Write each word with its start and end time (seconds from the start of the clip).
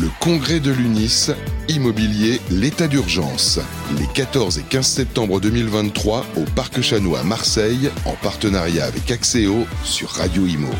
Le 0.00 0.08
congrès 0.20 0.58
de 0.58 0.70
l'UNIS, 0.70 1.32
immobilier, 1.68 2.40
l'état 2.50 2.88
d'urgence. 2.88 3.60
Les 3.98 4.06
14 4.14 4.58
et 4.58 4.62
15 4.62 4.86
septembre 4.86 5.38
2023 5.38 6.24
au 6.38 6.44
Parc 6.56 6.80
Chanois 6.80 7.20
à 7.20 7.24
Marseille, 7.24 7.90
en 8.06 8.14
partenariat 8.22 8.86
avec 8.86 9.10
Axéo 9.10 9.66
sur 9.84 10.08
Radio 10.08 10.46
Imo. 10.46 10.70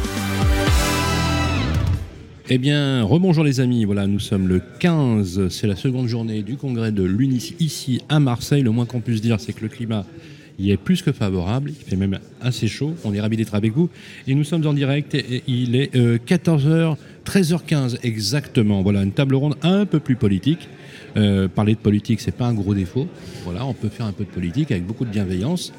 Eh 2.48 2.56
bien, 2.56 3.02
rebonjour 3.02 3.44
les 3.44 3.60
amis, 3.60 3.84
voilà, 3.84 4.06
nous 4.06 4.18
sommes 4.18 4.48
le 4.48 4.62
15, 4.78 5.48
c'est 5.50 5.66
la 5.66 5.76
seconde 5.76 6.06
journée 6.06 6.42
du 6.42 6.56
congrès 6.56 6.90
de 6.90 7.02
l'UNIS 7.02 7.52
ici 7.60 8.00
à 8.08 8.18
Marseille. 8.18 8.62
Le 8.62 8.70
moins 8.70 8.86
qu'on 8.86 9.00
puisse 9.00 9.20
dire, 9.20 9.38
c'est 9.40 9.52
que 9.52 9.60
le 9.60 9.68
climat 9.68 10.06
y 10.62 10.70
est 10.70 10.76
plus 10.76 11.02
que 11.02 11.12
favorable, 11.12 11.70
il 11.70 11.84
fait 11.88 11.96
même 11.96 12.18
assez 12.40 12.68
chaud, 12.68 12.94
on 13.04 13.12
est 13.12 13.20
ravis 13.20 13.36
d'être 13.36 13.54
avec 13.54 13.72
vous. 13.72 13.88
Et 14.26 14.34
nous 14.34 14.44
sommes 14.44 14.66
en 14.66 14.72
direct, 14.72 15.16
il 15.46 15.76
est 15.76 15.94
14h, 15.94 16.96
13h15 17.24 17.98
exactement. 18.02 18.82
Voilà, 18.82 19.02
une 19.02 19.12
table 19.12 19.34
ronde 19.34 19.56
un 19.62 19.86
peu 19.86 20.00
plus 20.00 20.16
politique. 20.16 20.68
Euh, 21.16 21.46
parler 21.48 21.74
de 21.74 21.78
politique, 21.78 22.20
c'est 22.20 22.34
pas 22.34 22.46
un 22.46 22.54
gros 22.54 22.74
défaut. 22.74 23.06
Voilà, 23.44 23.66
on 23.66 23.74
peut 23.74 23.88
faire 23.88 24.06
un 24.06 24.12
peu 24.12 24.24
de 24.24 24.30
politique 24.30 24.70
avec 24.70 24.86
beaucoup 24.86 25.04
de 25.04 25.10
bienveillance. 25.10 25.72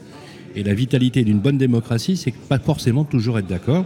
Et 0.56 0.64
la 0.64 0.76
vitalité 0.76 1.23
d'une 1.23 1.40
bonne 1.40 1.58
démocratie, 1.58 2.18
c'est 2.18 2.34
pas 2.34 2.59
forcément 2.59 3.04
toujours 3.04 3.40
être 3.40 3.48
d'accord 3.48 3.86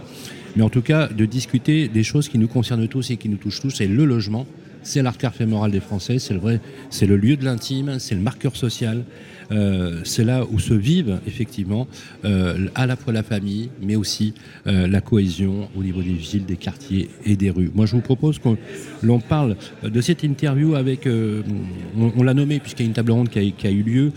mais 0.56 0.62
en 0.62 0.70
tout 0.70 0.82
cas 0.82 1.08
de 1.08 1.24
discuter 1.24 1.88
des 1.88 2.02
choses 2.02 2.28
qui 2.28 2.36
nous 2.36 2.48
concernent 2.48 2.88
tous 2.88 3.10
et 3.10 3.16
qui 3.16 3.28
nous 3.28 3.36
touchent 3.36 3.60
tous, 3.60 3.70
c'est 3.70 3.86
le 3.86 4.04
logement, 4.04 4.46
c'est 4.82 5.02
l'artère 5.02 5.34
fémorale 5.34 5.70
des 5.70 5.80
Français, 5.80 6.18
c'est 6.18 6.34
le 6.34 6.60
c'est 6.90 7.06
le 7.06 7.16
lieu 7.16 7.36
de 7.36 7.44
l'intime, 7.44 7.98
c'est 7.98 8.14
le 8.14 8.20
marqueur 8.20 8.56
social, 8.56 9.04
euh, 9.50 10.00
c'est 10.04 10.24
là 10.24 10.44
où 10.50 10.58
se 10.58 10.74
vivent 10.74 11.20
effectivement 11.26 11.88
euh, 12.24 12.68
à 12.74 12.86
la 12.86 12.96
fois 12.96 13.12
la 13.12 13.22
famille, 13.22 13.70
mais 13.82 13.96
aussi 13.96 14.34
euh, 14.66 14.86
la 14.86 15.00
cohésion 15.00 15.68
au 15.76 15.82
niveau 15.82 16.02
des 16.02 16.12
villes, 16.12 16.44
des 16.44 16.56
quartiers 16.56 17.08
et 17.24 17.36
des 17.36 17.50
rues. 17.50 17.70
Moi, 17.74 17.86
je 17.86 17.92
vous 17.92 18.02
propose 18.02 18.38
qu'on 18.38 18.56
l'on 19.02 19.20
parle 19.20 19.56
de 19.82 20.00
cette 20.00 20.22
interview 20.22 20.74
avec, 20.74 21.08
on, 21.08 22.22
l'a 22.22 22.34
nommé 22.34 22.60
puisqu'il 22.60 22.82
y 22.82 22.86
a 22.86 22.88
une 22.88 22.94
table 22.94 23.12
ronde 23.12 23.28
qui 23.28 23.66
a, 23.66 23.70
eu 23.70 23.82
lieu, 23.82 24.12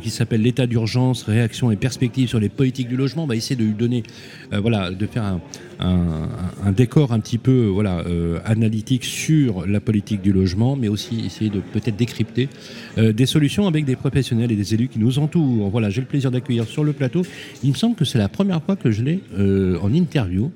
qui 0.00 0.10
s'appelle 0.10 0.42
l'état 0.42 0.66
d'urgence, 0.66 1.22
réaction 1.22 1.70
et 1.70 1.76
perspectives 1.76 2.28
sur 2.28 2.40
les 2.40 2.48
politiques 2.48 2.88
du 2.88 2.96
logement. 2.96 3.24
On 3.24 3.26
va 3.26 3.36
essayer 3.36 3.56
de 3.56 3.64
lui 3.64 3.74
donner, 3.74 4.02
voilà, 4.52 4.90
de 4.90 5.06
faire 5.06 5.22
un, 5.24 5.40
un, 5.84 6.72
décor 6.72 7.12
un 7.12 7.20
petit 7.20 7.38
peu 7.38 7.66
voilà, 7.66 8.00
euh, 8.00 8.38
analytique 8.44 9.04
sur 9.04 9.66
la 9.66 9.80
politique 9.80 10.22
du 10.22 10.32
logement, 10.32 10.76
mais 10.76 10.88
aussi 10.88 11.24
essayer 11.24 11.50
de 11.50 11.60
peut-être 11.60 11.96
décrypter 11.96 12.48
euh, 12.98 13.12
des 13.12 13.26
solutions 13.26 13.66
avec 13.66 13.84
des 13.84 13.96
professionnels 13.96 14.50
et 14.52 14.56
des 14.56 14.74
élus 14.74 14.88
qui 14.88 14.98
nous 14.98 15.18
entourent. 15.18 15.70
Voilà, 15.70 15.90
j'ai 15.90 16.00
le 16.00 16.06
plaisir 16.06 16.30
d'accueillir 16.30 16.66
sur 16.66 16.84
le 16.84 16.92
plateau. 16.92 17.22
Il 17.62 17.70
me 17.70 17.76
semble 17.76 17.96
que 17.96 18.04
c'est 18.04 18.18
la 18.18 18.28
première 18.28 18.62
fois 18.62 18.76
que 18.76 18.90
je 18.90 19.02
l'ai 19.02 19.20
euh, 19.38 19.78
en 19.80 19.92
interview, 19.92 20.50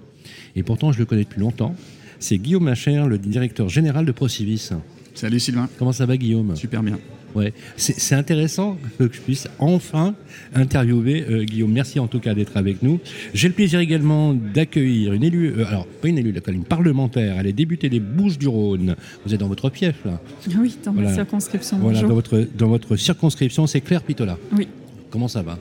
et 0.56 0.62
pourtant 0.62 0.92
je 0.92 0.98
le 0.98 1.04
connais 1.04 1.24
depuis 1.24 1.40
longtemps. 1.40 1.74
C'est 2.18 2.38
Guillaume 2.38 2.64
Macher, 2.64 3.04
le 3.06 3.18
directeur 3.18 3.68
général 3.68 4.04
de 4.04 4.12
Procivis. 4.12 4.70
Salut 5.14 5.40
Sylvain. 5.40 5.68
Comment 5.78 5.92
ça 5.92 6.06
va 6.06 6.16
Guillaume? 6.16 6.56
Super 6.56 6.82
bien. 6.82 6.98
Ouais, 7.34 7.52
c'est 7.76 8.14
intéressant 8.14 8.78
que 8.98 9.04
je 9.12 9.20
puisse 9.20 9.48
enfin 9.58 10.14
interviewer 10.54 11.24
euh, 11.28 11.44
Guillaume. 11.44 11.72
Merci 11.72 12.00
en 12.00 12.06
tout 12.06 12.20
cas 12.20 12.34
d'être 12.34 12.56
avec 12.56 12.82
nous. 12.82 13.00
J'ai 13.34 13.48
le 13.48 13.54
plaisir 13.54 13.80
également 13.80 14.32
d'accueillir 14.32 15.12
une 15.12 15.22
élue, 15.22 15.54
euh, 15.58 15.66
alors 15.66 15.86
pas 15.86 16.08
une 16.08 16.18
élue, 16.18 16.34
une 16.48 16.64
parlementaire. 16.64 17.36
Elle 17.38 17.46
est 17.46 17.52
débutée 17.52 17.88
des 17.88 18.00
Bouches 18.00 18.38
du 18.38 18.48
Rhône. 18.48 18.96
Vous 19.24 19.34
êtes 19.34 19.40
dans 19.40 19.48
votre 19.48 19.70
fief 19.70 19.96
là 20.04 20.20
Oui, 20.58 20.76
dans 20.84 20.92
ma 20.92 21.12
circonscription. 21.12 21.78
Voilà, 21.78 22.00
dans 22.00 22.08
votre, 22.08 22.46
dans 22.56 22.68
votre 22.68 22.96
circonscription, 22.96 23.66
c'est 23.66 23.80
Claire 23.80 24.02
Pitola. 24.02 24.38
Oui. 24.56 24.68
Comment 25.10 25.28
ça 25.28 25.42
va? 25.42 25.58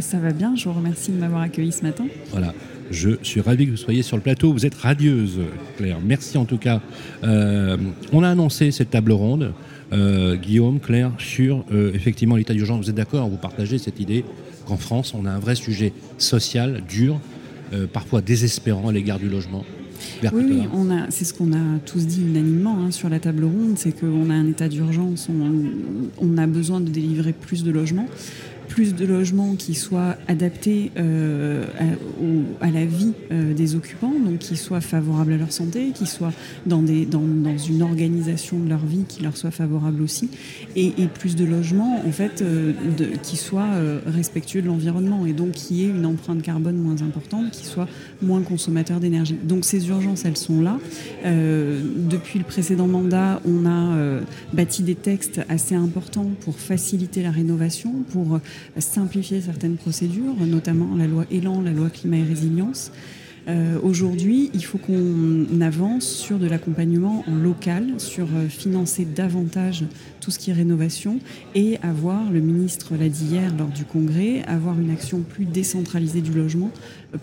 Ça 0.00 0.18
va 0.18 0.32
bien, 0.32 0.54
je 0.56 0.68
vous 0.68 0.74
remercie 0.74 1.10
de 1.10 1.18
m'avoir 1.18 1.42
accueilli 1.42 1.72
ce 1.72 1.82
matin. 1.82 2.04
Voilà. 2.30 2.54
Je 2.90 3.10
suis 3.22 3.40
ravi 3.40 3.66
que 3.66 3.70
vous 3.70 3.76
soyez 3.76 4.02
sur 4.02 4.16
le 4.16 4.22
plateau. 4.22 4.52
Vous 4.52 4.66
êtes 4.66 4.74
radieuse, 4.74 5.38
Claire. 5.78 5.98
Merci 6.04 6.36
en 6.36 6.44
tout 6.44 6.58
cas. 6.58 6.80
Euh, 7.24 7.76
on 8.12 8.22
a 8.22 8.28
annoncé 8.28 8.70
cette 8.70 8.90
table 8.90 9.12
ronde. 9.12 9.52
Euh, 9.92 10.36
Guillaume, 10.36 10.80
Claire, 10.80 11.12
sur 11.18 11.64
euh, 11.72 11.92
effectivement 11.94 12.36
l'état 12.36 12.54
d'urgence. 12.54 12.84
Vous 12.84 12.90
êtes 12.90 12.96
d'accord 12.96 13.28
Vous 13.28 13.36
partagez 13.36 13.78
cette 13.78 14.00
idée 14.00 14.24
qu'en 14.66 14.76
France, 14.76 15.14
on 15.14 15.26
a 15.26 15.30
un 15.30 15.38
vrai 15.38 15.54
sujet 15.54 15.92
social, 16.18 16.82
dur, 16.88 17.20
euh, 17.72 17.86
parfois 17.86 18.22
désespérant 18.22 18.88
à 18.88 18.92
l'égard 18.92 19.18
du 19.18 19.28
logement 19.28 19.64
oui, 20.32 20.62
c'est 21.10 21.24
ce 21.24 21.34
qu'on 21.34 21.52
a 21.52 21.78
tous 21.86 22.06
dit 22.06 22.22
unanimement 22.22 22.76
hein, 22.80 22.90
sur 22.90 23.08
la 23.08 23.20
table 23.20 23.44
ronde, 23.44 23.74
c'est 23.76 23.92
qu'on 23.92 24.30
a 24.30 24.34
un 24.34 24.48
état 24.48 24.68
d'urgence, 24.68 25.28
on, 26.20 26.38
a 26.38 26.46
besoin 26.46 26.80
de 26.80 26.88
délivrer 26.88 27.32
plus 27.32 27.62
de 27.62 27.70
logements 27.70 28.08
plus 28.72 28.94
de 28.94 29.04
logements 29.04 29.54
qui 29.54 29.74
soient 29.74 30.16
adaptés 30.28 30.92
euh, 30.96 31.66
à, 32.62 32.70
la 32.70 32.86
vie 32.86 33.12
euh, 33.30 33.52
des 33.52 33.74
occupants, 33.74 34.14
donc 34.24 34.38
qui 34.38 34.56
soient 34.56 34.80
favorables 34.80 35.34
à 35.34 35.36
leur 35.36 35.52
santé, 35.52 35.90
qui 35.94 36.06
soient 36.06 36.32
dans, 36.64 36.80
des, 36.80 37.04
dans, 37.04 37.20
une 37.20 37.82
organisation 37.82 38.58
de 38.58 38.70
leur 38.70 38.82
vie 38.86 39.04
qui 39.06 39.22
leur 39.22 39.36
soit 39.36 39.50
favorable 39.50 40.00
aussi, 40.00 40.30
et, 40.74 40.90
plus 41.12 41.36
de 41.36 41.44
logements 41.44 42.00
en 42.06 42.12
fait 42.12 42.40
euh, 42.40 42.72
qui 43.22 43.36
soient 43.36 43.74
respectueux 44.06 44.62
de 44.62 44.68
l'environnement 44.68 45.26
et 45.26 45.34
donc 45.34 45.50
qui 45.50 45.84
aient 45.84 45.88
une 45.88 46.06
empreinte 46.06 46.40
carbone 46.40 46.76
moins 46.76 47.02
importante, 47.02 47.50
qui 47.50 47.66
soient 47.66 47.88
moins 48.22 48.40
consommateurs 48.40 49.00
d'énergie. 49.00 49.36
Donc 49.44 49.66
ces 49.66 49.86
urgences, 49.88 50.24
elles 50.24 50.38
sont 50.38 50.62
là. 50.62 50.78
depuis 51.24 52.38
le 52.38 52.44
précédent 52.44 52.86
mandat, 52.86 53.42
on 53.44 53.66
a 53.66 54.20
bâti 54.54 54.82
des 54.82 54.94
textes 54.94 55.42
assez 55.50 55.74
importants 55.74 56.30
pour 56.40 56.58
faciliter 56.58 57.22
la 57.22 57.30
rénovation, 57.30 57.92
pour 58.12 58.40
simplifier 58.78 59.40
certaines 59.40 59.76
procédures, 59.76 60.34
notamment 60.46 60.96
la 60.96 61.06
loi 61.06 61.24
Élan, 61.30 61.60
la 61.60 61.72
loi 61.72 61.90
climat 61.90 62.18
et 62.18 62.24
résilience. 62.24 62.92
Euh, 63.48 63.78
aujourd'hui, 63.82 64.50
il 64.54 64.64
faut 64.64 64.78
qu'on 64.78 65.60
avance 65.60 66.06
sur 66.06 66.38
de 66.38 66.46
l'accompagnement 66.46 67.24
en 67.26 67.34
local, 67.34 67.94
sur 67.98 68.26
euh, 68.26 68.48
financer 68.48 69.04
davantage 69.04 69.84
tout 70.20 70.30
ce 70.30 70.38
qui 70.38 70.50
est 70.50 70.54
rénovation 70.54 71.18
et 71.56 71.78
avoir, 71.82 72.30
le 72.30 72.40
ministre 72.40 72.94
l'a 72.96 73.08
dit 73.08 73.24
hier 73.24 73.52
lors 73.58 73.68
du 73.68 73.84
congrès, 73.84 74.42
avoir 74.46 74.78
une 74.78 74.90
action 74.90 75.22
plus 75.22 75.44
décentralisée 75.44 76.20
du 76.20 76.32
logement 76.32 76.70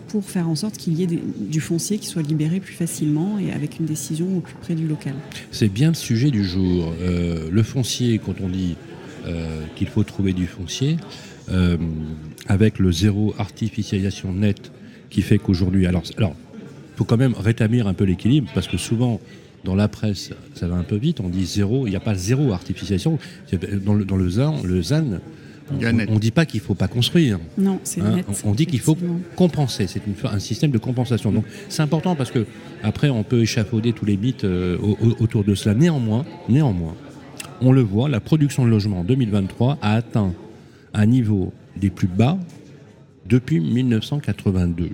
pour 0.08 0.24
faire 0.24 0.48
en 0.48 0.54
sorte 0.54 0.76
qu'il 0.76 0.92
y 0.92 1.04
ait 1.04 1.08
du 1.38 1.60
foncier 1.60 1.98
qui 1.98 2.06
soit 2.06 2.22
libéré 2.22 2.60
plus 2.60 2.74
facilement 2.74 3.38
et 3.38 3.52
avec 3.52 3.80
une 3.80 3.86
décision 3.86 4.26
au 4.36 4.40
plus 4.40 4.54
près 4.60 4.74
du 4.74 4.86
local. 4.86 5.14
C'est 5.50 5.72
bien 5.72 5.88
le 5.88 5.94
sujet 5.94 6.30
du 6.30 6.44
jour. 6.44 6.92
Euh, 7.00 7.48
le 7.50 7.62
foncier, 7.62 8.18
quand 8.18 8.34
on 8.42 8.48
dit 8.50 8.76
qu'il 9.76 9.88
faut 9.88 10.04
trouver 10.04 10.32
du 10.32 10.46
foncier, 10.46 10.96
euh, 11.52 11.76
avec 12.46 12.78
le 12.78 12.92
zéro 12.92 13.34
artificialisation 13.38 14.32
nette 14.32 14.70
qui 15.08 15.22
fait 15.22 15.38
qu'aujourd'hui, 15.38 15.86
alors, 15.86 16.04
alors, 16.16 16.34
faut 16.96 17.04
quand 17.04 17.16
même 17.16 17.34
rétablir 17.34 17.88
un 17.88 17.94
peu 17.94 18.04
l'équilibre 18.04 18.50
parce 18.54 18.68
que 18.68 18.76
souvent 18.76 19.20
dans 19.64 19.74
la 19.74 19.88
presse, 19.88 20.30
ça 20.54 20.68
va 20.68 20.76
un 20.76 20.84
peu 20.84 20.96
vite. 20.96 21.20
On 21.20 21.28
dit 21.28 21.44
zéro, 21.44 21.86
il 21.86 21.90
n'y 21.90 21.96
a 21.96 22.00
pas 22.00 22.14
zéro 22.14 22.52
artificialisation. 22.52 23.18
Dans 23.84 23.94
le, 23.94 24.04
dans 24.04 24.16
le 24.16 24.28
ZAN, 24.30 24.62
le 24.62 24.80
ZAN, 24.80 25.18
on 25.70 25.74
ne 26.14 26.18
dit 26.18 26.30
pas 26.30 26.46
qu'il 26.46 26.60
ne 26.60 26.64
faut 26.64 26.74
pas 26.74 26.88
construire. 26.88 27.38
Non, 27.58 27.80
c'est 27.82 28.00
hein, 28.00 28.20
On, 28.44 28.52
dit 28.52 28.66
qu'il 28.66 28.80
faut 28.80 28.96
compenser. 29.36 29.86
C'est 29.86 30.02
un 30.24 30.38
système 30.38 30.70
de 30.70 30.78
compensation. 30.78 31.32
Donc 31.32 31.44
c'est 31.68 31.82
important 31.82 32.14
parce 32.14 32.30
que 32.30 32.46
après 32.82 33.10
on 33.10 33.22
peut 33.22 33.40
échafauder 33.40 33.92
tous 33.92 34.04
les 34.04 34.16
bits 34.16 34.34
euh, 34.44 34.78
autour 35.18 35.44
de 35.44 35.54
cela. 35.54 35.74
Néanmoins, 35.74 36.24
néanmoins, 36.48 36.94
on 37.60 37.72
le 37.72 37.82
voit, 37.82 38.08
la 38.08 38.20
production 38.20 38.64
de 38.64 38.70
logements 38.70 39.00
en 39.00 39.04
2023 39.04 39.78
a 39.82 39.94
atteint 39.94 40.32
un 40.94 41.06
niveau 41.06 41.52
des 41.76 41.90
plus 41.90 42.08
bas 42.08 42.38
depuis 43.26 43.60
1982 43.60 44.90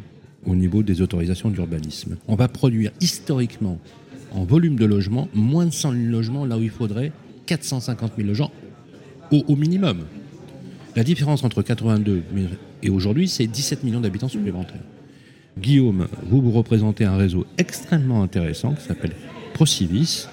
au 0.47 0.55
niveau 0.55 0.83
des 0.83 1.01
autorisations 1.03 1.51
d'urbanisme. 1.51 2.17
On 2.29 2.37
va 2.37 2.49
produire 2.49 2.91
historiquement 3.01 3.79
en 4.33 4.45
volume 4.45 4.77
de 4.77 4.85
logements 4.85 5.29
moins 5.35 5.67
de 5.67 5.73
100 5.73 5.93
000 5.93 6.05
logements 6.05 6.45
là 6.45 6.59
où 6.59 6.63
il 6.63 6.71
faudrait 6.71 7.13
450 7.47 8.13
000 8.17 8.29
logements 8.29 8.53
au, 9.31 9.57
minimum. 9.57 10.05
La 10.95 11.03
différence 11.03 11.43
entre 11.43 11.63
82 11.63 12.23
et 12.83 12.91
aujourd'hui, 12.91 13.29
c'est 13.29 13.47
17 13.47 13.83
millions 13.83 14.01
d'habitants 14.01 14.29
supplémentaires. 14.29 14.83
Guillaume, 15.59 16.07
vous 16.29 16.41
vous 16.41 16.53
représentez 16.53 17.05
un 17.05 17.17
réseau 17.17 17.47
extrêmement 17.59 18.23
intéressant 18.23 18.75
qui 18.75 18.85
s'appelle 18.85 19.13
Procivis, 19.55 20.29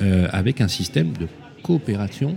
euh, 0.00 0.26
avec 0.32 0.60
un 0.60 0.68
système 0.68 1.12
de 1.12 1.28
coopération 1.64 2.36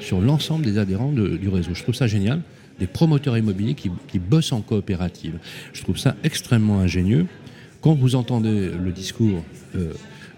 sur 0.00 0.20
l'ensemble 0.20 0.64
des 0.64 0.78
adhérents 0.78 1.10
du 1.10 1.48
réseau. 1.48 1.70
Je 1.74 1.82
trouve 1.82 1.94
ça 1.94 2.06
génial. 2.06 2.40
Des 2.78 2.86
promoteurs 2.86 3.38
immobiliers 3.38 3.74
qui, 3.74 4.18
bossent 4.18 4.52
en 4.52 4.60
coopérative. 4.60 5.38
Je 5.72 5.82
trouve 5.82 5.96
ça 5.96 6.14
extrêmement 6.22 6.78
ingénieux. 6.78 7.26
Quand 7.80 7.94
vous 7.94 8.14
entendez 8.14 8.70
le 8.70 8.92
discours 8.92 9.42
euh, 9.74 9.92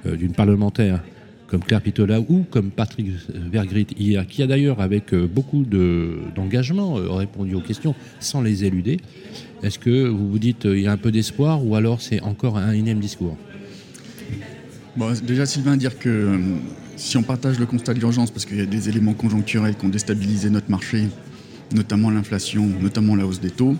euh, 0.06 0.17
d'une 0.17 0.32
parlementaire 0.32 1.02
comme 1.49 1.64
Claire 1.64 1.81
Pitola 1.81 2.20
ou 2.20 2.44
comme 2.49 2.70
Patrick 2.70 3.08
Vergrit 3.29 3.88
hier, 3.99 4.26
qui 4.26 4.43
a 4.43 4.46
d'ailleurs 4.46 4.81
avec 4.81 5.14
euh, 5.14 5.26
beaucoup 5.26 5.64
d'engagement 5.64 6.94
répondu 6.94 7.56
aux 7.56 7.61
questions 7.61 7.96
sans 8.20 8.40
les 8.40 8.64
éluder, 8.64 8.99
est-ce 9.64 9.81
que 9.81 10.06
vous 10.06 10.31
vous 10.31 10.38
dites 10.38 10.64
il 10.64 10.81
y 10.81 10.87
a 10.87 10.93
un 10.93 10.96
peu 10.96 11.11
d'espoir 11.11 11.67
ou 11.67 11.75
alors 11.75 12.00
c'est 12.00 12.20
encore 12.20 12.56
un 12.56 12.73
énième 12.73 13.00
discours? 13.00 13.37
Bon, 14.96 15.12
Déjà 15.26 15.46
Sylvain, 15.46 15.76
dire 15.76 15.99
que 15.99 16.38
si 16.98 17.16
on 17.16 17.22
partage 17.22 17.58
le 17.58 17.66
constat 17.66 17.94
de 17.94 18.00
l'urgence, 18.00 18.30
parce 18.30 18.44
qu'il 18.44 18.58
y 18.58 18.60
a 18.60 18.66
des 18.66 18.88
éléments 18.88 19.14
conjoncturels 19.14 19.76
qui 19.76 19.86
ont 19.86 19.88
déstabilisé 19.88 20.50
notre 20.50 20.70
marché, 20.70 21.08
notamment 21.72 22.10
l'inflation, 22.10 22.68
notamment 22.80 23.16
la 23.16 23.26
hausse 23.26 23.40
des 23.40 23.50
taux, 23.50 23.76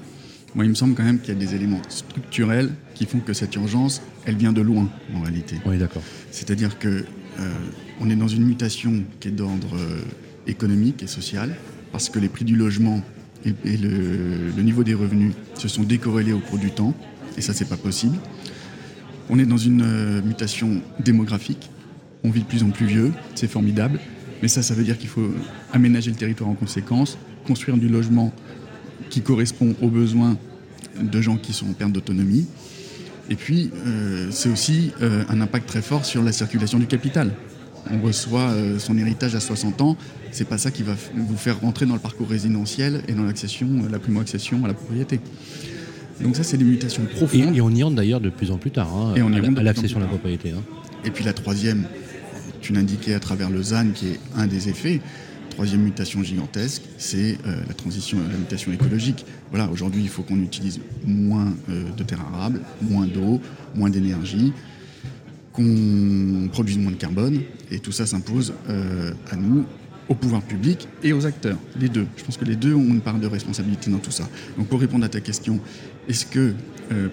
moi 0.55 0.65
il 0.65 0.71
me 0.71 0.75
semble 0.75 0.95
quand 0.95 1.05
même 1.05 1.19
qu'il 1.21 1.35
y 1.35 1.37
a 1.37 1.41
des 1.41 1.55
éléments 1.55 1.83
structurels 1.89 2.71
qui 2.95 3.05
font 3.05 3.21
que 3.21 3.33
cette 3.33 3.55
urgence, 3.57 4.01
elle 4.25 4.37
vient 4.37 4.53
de 4.53 4.63
loin 4.63 4.89
en 5.15 5.21
réalité. 5.21 5.57
Oui, 5.67 5.79
d'accord. 5.79 6.03
C'est-à-dire 6.31 6.79
que 6.79 7.05
on 8.01 8.11
est 8.11 8.17
dans 8.17 8.27
une 8.27 8.45
mutation 8.45 9.05
qui 9.21 9.29
est 9.29 9.33
d'ordre 9.33 9.77
économique 10.49 11.03
et 11.03 11.07
social, 11.07 11.55
parce 11.93 12.09
que 12.09 12.19
les 12.19 12.29
prix 12.29 12.45
du 12.45 12.57
logement 12.57 13.03
et, 13.45 13.53
le, 13.77 14.63
niveau 14.63 14.83
des 14.83 14.95
revenus 14.95 15.33
se 15.55 15.69
sont 15.69 15.85
décorrélés 15.85 16.33
au 16.33 16.41
cours 16.41 16.59
du 16.59 16.71
temps, 16.71 16.95
et 17.37 17.41
ça, 17.41 17.53
c'est 17.53 17.69
pas 17.69 17.77
possible. 17.77 18.17
On 19.31 19.39
est 19.39 19.47
dans 19.47 19.59
une 19.59 20.21
mutation 20.23 20.81
démographique. 21.01 21.71
On 22.29 22.31
vit 22.31 22.43
de 22.43 22.47
plus 22.47 22.63
en 22.63 22.69
plus 22.69 22.85
vieux, 22.85 23.13
c'est 23.35 23.49
formidable. 23.49 23.99
Mais 24.43 24.49
ça, 24.49 24.63
ça 24.63 24.75
veut 24.75 24.85
dire 24.85 24.99
qu'il 24.99 25.09
faut 25.09 25.31
aménager 25.73 26.11
le 26.11 26.17
territoire 26.17 26.51
en 26.51 26.55
conséquence, 26.55 27.17
construire 27.47 27.79
du 27.79 27.89
logement 27.89 28.35
qui 29.09 29.23
correspond 29.23 29.75
aux 29.81 29.89
besoins 29.89 30.37
de 31.01 31.21
gens 31.23 31.39
qui 31.39 31.55
sont 31.55 31.71
en 31.71 31.73
perte 31.73 31.93
d'autonomie. 31.93 32.47
Et 33.31 33.35
puis, 33.35 33.71
euh, 33.87 34.29
c'est 34.31 34.51
aussi 34.51 34.93
euh, 35.01 35.25
un 35.31 35.41
impact 35.41 35.67
très 35.67 35.81
fort 35.81 36.05
sur 36.05 36.23
la 36.23 36.33
circulation 36.33 36.79
du 36.79 36.87
capital. 36.87 37.33
On 37.91 37.99
reçoit 38.03 38.51
euh, 38.51 38.79
son 38.79 38.99
héritage 38.99 39.35
à 39.35 39.41
60 39.41 39.81
ans, 39.81 39.97
c'est 40.31 40.47
pas 40.47 40.59
ça 40.59 40.71
qui 40.71 40.83
va 40.83 40.95
vous 41.15 41.37
faire 41.39 41.59
rentrer 41.61 41.87
dans 41.87 41.95
le 41.95 42.01
parcours 42.01 42.29
résidentiel 42.29 43.03
et 43.09 43.13
dans 43.13 43.25
l'accession, 43.25 43.69
la 43.91 43.99
primo-accession 43.99 44.63
à 44.67 44.69
la 44.69 44.75
propriété. 44.75 45.19
Donc 46.21 46.37
ça, 46.37 46.43
c'est 46.43 46.59
des 46.59 46.65
mutations 46.65 47.07
profondes. 47.07 47.57
Et, 47.57 47.61
on 47.63 47.71
y 47.71 47.83
rentre 47.83 47.97
d'ailleurs 47.97 48.21
de 48.21 48.29
plus 48.29 48.51
en 48.51 48.59
plus 48.59 48.71
tard, 48.71 48.95
hein, 48.95 49.15
à 49.57 49.63
l'accession 49.63 49.97
à 49.97 50.03
la 50.03 50.09
propriété. 50.09 50.51
Hein. 50.51 50.63
Et 51.05 51.11
puis 51.11 51.25
la 51.25 51.33
troisième, 51.33 51.85
tu 52.61 52.73
l'indiquais 52.73 53.15
à 53.15 53.21
travers 53.21 53.51
le 53.51 53.63
ZAN, 53.63 53.91
qui 53.95 54.09
est 54.09 54.21
un 54.37 54.47
des 54.47 54.69
effets, 54.69 55.01
troisième 55.59 55.83
mutation 55.83 56.23
gigantesque, 56.23 56.83
c'est 56.99 57.37
euh, 57.45 57.61
la 57.67 57.75
transition, 57.75 58.17
la 58.31 58.39
mutation 58.39 58.73
écologique. 58.73 59.27
Voilà, 59.51 59.69
aujourd'hui, 59.69 60.03
il 60.03 60.09
faut 60.09 60.23
qu'on 60.23 60.41
utilise 60.41 60.79
moins 61.05 61.53
euh, 61.69 61.83
de 61.97 62.03
terres 62.05 62.25
arables, 62.33 62.61
moins 62.81 63.09
d'eau, 63.09 63.41
moins 63.75 63.91
d'énergie, 63.91 64.53
qu'on 65.53 66.49
produise 66.53 66.79
moins 66.79 66.93
de 66.93 66.97
carbone, 66.97 67.41
et 67.73 67.81
tout 67.81 67.91
ça 67.91 68.07
s'impose 68.07 68.55
euh, 68.69 69.11
à 69.33 69.35
nous, 69.35 69.65
au 70.09 70.15
pouvoir 70.15 70.43
public 70.43 70.87
et 71.03 71.13
aux 71.13 71.27
acteurs, 71.27 71.59
les 71.77 71.89
deux. 71.89 72.07
Je 72.17 72.23
pense 72.23 72.37
que 72.37 72.45
les 72.45 72.55
deux 72.55 72.75
ont 72.75 72.87
une 72.87 73.01
part 73.01 73.19
de 73.19 73.27
responsabilité 73.27 73.91
dans 73.91 73.99
tout 73.99 74.13
ça. 74.13 74.29
Donc 74.57 74.69
pour 74.69 74.79
répondre 74.79 75.05
à 75.05 75.09
ta 75.09 75.21
question, 75.21 75.59
est-ce 76.09 76.25
que 76.25 76.55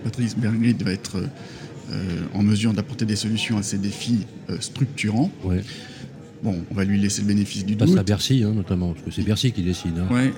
Patrice 0.04 0.38
Bergrid 0.38 0.82
va 0.84 0.92
être 0.92 1.18
en 2.34 2.44
mesure 2.44 2.74
d'apporter 2.74 3.06
des 3.06 3.16
solutions 3.16 3.58
à 3.58 3.64
ces 3.64 3.78
défis 3.78 4.26
structurants 4.60 5.32
Bon, 6.46 6.64
on 6.70 6.76
va 6.76 6.84
lui 6.84 7.00
laisser 7.00 7.22
le 7.22 7.28
bénéfice 7.28 7.66
du 7.66 7.76
doute. 7.76 7.90
Passe 7.90 7.98
à 7.98 8.04
Bercy, 8.04 8.44
hein, 8.44 8.54
notamment, 8.54 8.94
parce 8.94 9.04
que 9.04 9.12
c'est 9.12 9.24
Bercy 9.24 9.52
qui 9.52 9.64
décide. 9.64 9.98
Hein. 9.98 10.14
Ouais. 10.14 10.32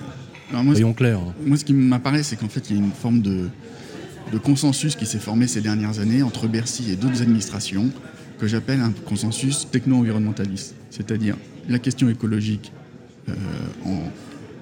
Soyons 0.72 0.94
clairs. 0.94 1.18
Hein. 1.18 1.34
Moi, 1.44 1.58
ce 1.58 1.66
qui 1.66 1.74
m'apparaît, 1.74 2.22
c'est 2.22 2.36
qu'en 2.36 2.48
fait, 2.48 2.70
il 2.70 2.76
y 2.76 2.78
a 2.78 2.82
une 2.82 2.92
forme 2.92 3.20
de, 3.20 3.48
consensus 4.42 4.96
qui 4.96 5.04
s'est 5.04 5.18
formé 5.18 5.46
ces 5.46 5.60
dernières 5.60 5.98
années 6.00 6.22
entre 6.22 6.48
Bercy 6.48 6.90
et 6.90 6.96
d'autres 6.96 7.20
administrations, 7.20 7.90
que 8.38 8.46
j'appelle 8.46 8.80
un 8.80 8.92
consensus 8.92 9.68
techno-environnementaliste. 9.70 10.74
C'est-à-dire 10.90 11.36
la 11.68 11.78
question 11.78 12.08
écologique 12.08 12.72
euh, 13.28 13.34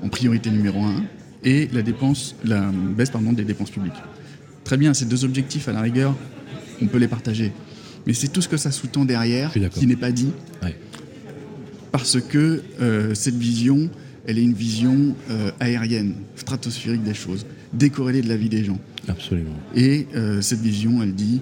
en, 0.03 0.09
priorité 0.09 0.51
numéro 0.51 0.83
un 0.83 1.05
et 1.45 1.69
la, 1.73 1.83
dépense, 1.83 2.35
la 2.45 2.73
baisse 2.97 3.11
pardon, 3.11 3.33
des 3.33 3.45
dépenses 3.45 3.71
publiques. 3.71 3.93
Très 4.65 4.77
bien, 4.77 4.95
ces 4.95 5.05
deux 5.05 5.25
objectifs, 5.25 5.69
à 5.69 5.73
la 5.73 5.81
rigueur, 5.81 6.17
on 6.81 6.87
peut 6.87 6.99
les 6.99 7.09
partager. 7.09 7.53
Mais 8.07 8.13
c'est 8.13 8.29
tout 8.29 8.41
ce 8.41 8.49
que 8.49 8.57
ça 8.57 8.71
sous-tend 8.71 9.05
derrière 9.05 9.53
qui 9.53 9.87
n'est 9.87 9.97
pas 9.97 10.13
dit. 10.13 10.33
Ouais 10.63 10.77
parce 11.97 12.21
que 12.21 12.63
euh, 12.79 13.15
cette 13.15 13.37
vision, 13.37 13.89
elle 14.27 14.39
est 14.39 14.43
une 14.43 14.53
vision 14.53 15.15
euh, 15.31 15.51
aérienne, 15.61 16.15
stratosphérique 16.37 17.03
des 17.03 17.15
choses, 17.15 17.47
décorrélée 17.73 18.21
de 18.21 18.29
la 18.29 18.37
vie 18.37 18.51
des 18.51 18.65
gens. 18.65 18.79
Absolument. 19.09 19.57
Et 19.75 20.07
euh, 20.15 20.43
cette 20.43 20.61
vision, 20.61 21.03
elle 21.03 21.15
dit 21.15 21.41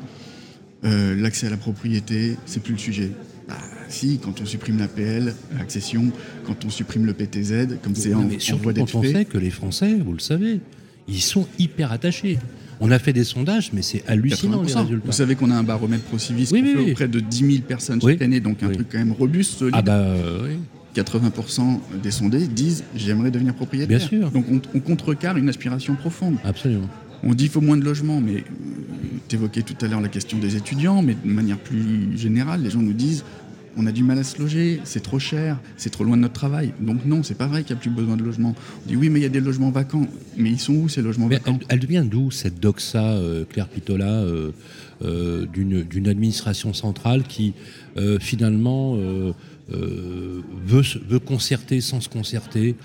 l'accès 0.83 1.47
à 1.47 1.51
la 1.51 1.57
propriété, 1.57 2.37
c'est 2.45 2.63
plus 2.63 2.75
le 2.75 2.79
sujet. 2.79 3.11
Bah, 3.49 3.57
si, 3.89 4.21
quand 4.23 4.43
on 4.43 4.45
supprime 4.45 4.79
l'APL, 4.79 5.35
l'accession, 5.57 6.13
quand 6.47 6.65
on 6.67 6.71
supprime 6.71 7.07
le 7.07 7.15
PTZ, 7.15 7.79
comme 7.83 7.97
c'est 7.97 8.13
en, 8.13 8.29
voie 8.59 8.75
d'être 8.75 8.87
fait. 8.87 8.97
on 8.99 9.03
sait 9.03 9.25
que 9.25 9.39
les 9.39 9.49
Français, 9.49 9.95
vous 9.95 10.13
le 10.13 10.19
savez, 10.19 10.61
ils 11.09 11.23
sont 11.23 11.49
hyper 11.59 11.91
attachés. 11.91 12.39
On 12.81 12.91
a 12.91 12.99
fait 12.99 13.13
des 13.13 13.25
sondages, 13.25 13.71
mais 13.73 13.83
c'est 13.83 14.03
hallucinant 14.07 14.63
les 14.63 14.73
résultats. 14.73 15.07
Vous 15.07 15.13
savez 15.13 15.37
qu'on 15.37 15.51
a 15.51 15.55
un 15.55 15.63
baromètre 15.63 16.05
pro 16.05 16.17
auprès 16.17 17.09
de 17.09 17.21
10 17.21 17.39
000 17.39 17.63
personnes 17.67 18.01
chaque 18.01 18.23
année, 18.23 18.41
donc 18.41 18.63
un 18.63 18.71
truc 18.71 18.89
quand 18.91 18.99
même 18.99 19.13
robuste, 19.13 19.59
solide. 19.59 19.75
Ah 19.77 19.83
bah 19.83 20.05
oui. 20.45 20.59
80% 20.95 21.81
des 22.03 22.11
sondés 22.11 22.47
disent 22.47 22.85
j'aimerais 22.95 23.31
devenir 23.31 23.55
propriétaire. 23.55 23.99
Bien 23.99 24.07
sûr. 24.07 24.31
Donc 24.31 24.47
on, 24.75 24.81
contrecarre 24.81 25.37
une 25.37 25.49
aspiration 25.49 25.95
profonde. 25.97 26.37
Absolument. 26.45 26.89
On 27.23 27.35
dit 27.35 27.45
qu'il 27.45 27.53
faut 27.53 27.61
moins 27.61 27.77
de 27.77 27.85
logements, 27.85 28.21
mais 28.21 28.37
euh, 28.37 28.43
tu 29.29 29.37
évoquais 29.37 29.63
tout 29.63 29.77
à 29.85 29.89
l'heure 29.89 30.01
la 30.01 30.09
question 30.09 30.39
des 30.39 30.57
étudiants, 30.57 31.03
mais 31.03 31.15
de 31.15 31.29
manière 31.29 31.59
plus 31.59 32.17
générale, 32.17 32.63
les 32.63 32.71
gens 32.71 32.81
nous 32.81 32.93
disent 32.93 33.25
on 33.77 33.87
a 33.87 33.93
du 33.93 34.03
mal 34.03 34.19
à 34.19 34.25
se 34.25 34.39
loger, 34.39 34.81
c'est 34.85 35.03
trop 35.03 35.19
cher, 35.19 35.59
c'est 35.77 35.91
trop 35.91 36.05
loin 36.05 36.17
de 36.17 36.23
notre 36.23 36.35
travail. 36.35 36.73
Donc 36.81 37.05
non, 37.05 37.23
c'est 37.23 37.35
pas 37.35 37.47
vrai 37.47 37.63
qu'il 37.63 37.75
n'y 37.75 37.81
a 37.81 37.83
plus 37.83 37.91
besoin 37.91 38.17
de 38.17 38.23
logements. 38.23 38.55
On 38.85 38.89
dit 38.89 38.97
oui, 38.97 39.09
mais 39.09 39.21
il 39.21 39.23
y 39.23 39.27
a 39.27 39.31
des 39.31 39.41
logements 39.41 39.71
vacants. 39.71 40.07
Mais 40.37 40.51
ils 40.51 40.61
sont 40.61 40.75
où 40.75 40.89
ces 40.89 41.03
logements 41.03 41.29
vacants? 41.29 41.59
elle, 41.69 41.79
elle, 41.81 41.87
vient 41.87 42.05
d'où 42.05 42.31
cette 42.31 42.61
doxa, 42.61 43.03
euh, 43.03 43.45
Claire 43.45 43.69
Pitola, 43.69 44.07
euh, 44.07 44.53
euh, 45.03 45.47
d'une 45.47 46.09
administration 46.09 46.73
centrale 46.73 47.25
qui 47.25 47.55
finalement 48.21 48.99
euh, 49.73 50.43
veut, 50.67 50.83
veut, 51.09 51.19
concerter 51.19 51.81
sans 51.81 52.01
se 52.01 52.09
concerter. 52.09 52.77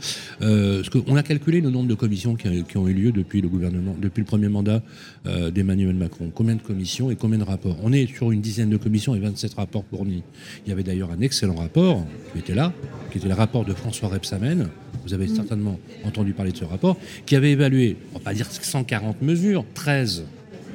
Euh, 0.41 0.81
on 1.07 1.17
a 1.17 1.23
calculé 1.23 1.59
le 1.59 1.69
nombre 1.69 1.89
de 1.89 1.93
commissions 1.93 2.35
qui, 2.35 2.77
ont 2.77 2.87
eu 2.87 2.93
lieu 2.93 3.11
depuis 3.11 3.41
le 3.41 3.49
gouvernement, 3.49 3.95
depuis 3.99 4.21
le 4.21 4.25
premier 4.25 4.47
mandat 4.47 4.81
euh, 5.25 5.51
d'Emmanuel 5.51 5.95
Macron. 5.95 6.31
Combien 6.33 6.55
de 6.55 6.61
commissions 6.61 7.11
et 7.11 7.17
combien 7.17 7.37
de 7.37 7.43
rapports? 7.43 7.75
On 7.83 7.91
est 7.91 8.07
sur 8.07 8.31
une 8.31 8.39
dizaine 8.39 8.69
de 8.69 8.77
commissions 8.77 9.13
et 9.13 9.19
27 9.19 9.55
rapports 9.55 9.83
fournis. 9.89 10.23
Il 10.65 10.69
y 10.69 10.71
avait 10.71 10.83
d'ailleurs 10.83 11.11
un 11.11 11.19
excellent 11.19 11.55
rapport 11.55 12.05
qui 12.31 12.39
était 12.39 12.55
là, 12.55 12.71
qui 13.11 13.17
était 13.17 13.27
le 13.27 13.33
rapport 13.33 13.65
de 13.65 13.73
François 13.73 14.07
Rebsamen. 14.07 14.69
Vous 15.05 15.13
avez 15.13 15.27
certainement 15.27 15.79
entendu 16.05 16.33
parler 16.33 16.51
de 16.51 16.57
ce 16.57 16.65
rapport, 16.65 16.97
qui 17.25 17.35
avait 17.35 17.51
évalué, 17.51 17.97
on 18.13 18.19
va 18.19 18.23
pas 18.23 18.33
dire 18.33 18.47
140 18.49 19.21
mesures, 19.21 19.65
13, 19.73 20.23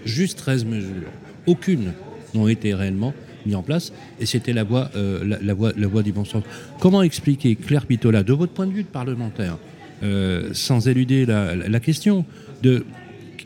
juste 0.05 0.39
13 0.39 0.65
mesures. 0.65 1.11
Aucune 1.47 1.93
n'ont 2.35 2.49
été 2.49 2.75
réellement 2.75 3.15
mis 3.47 3.55
en 3.55 3.63
place, 3.63 3.93
et 4.21 4.27
c'était 4.27 4.53
la 4.53 4.65
voie, 4.65 4.91
euh, 4.97 5.39
la, 5.43 5.55
voie, 5.55 5.73
la 5.77 5.87
voie 5.87 6.03
du 6.03 6.13
bon 6.13 6.25
sens. 6.25 6.43
Comment 6.81 7.03
expliquer, 7.03 7.57
Claire 7.57 7.87
Pitola, 7.87 8.23
de 8.23 8.33
votre 8.33 8.53
point 8.53 8.67
de 8.67 8.73
vue 8.73 8.83
de 8.83 8.89
parlementaire, 8.89 9.59
euh, 10.03 10.51
sans 10.53 10.89
éluder 10.89 11.27
la, 11.27 11.81
question 11.81 12.25
de 12.63 12.85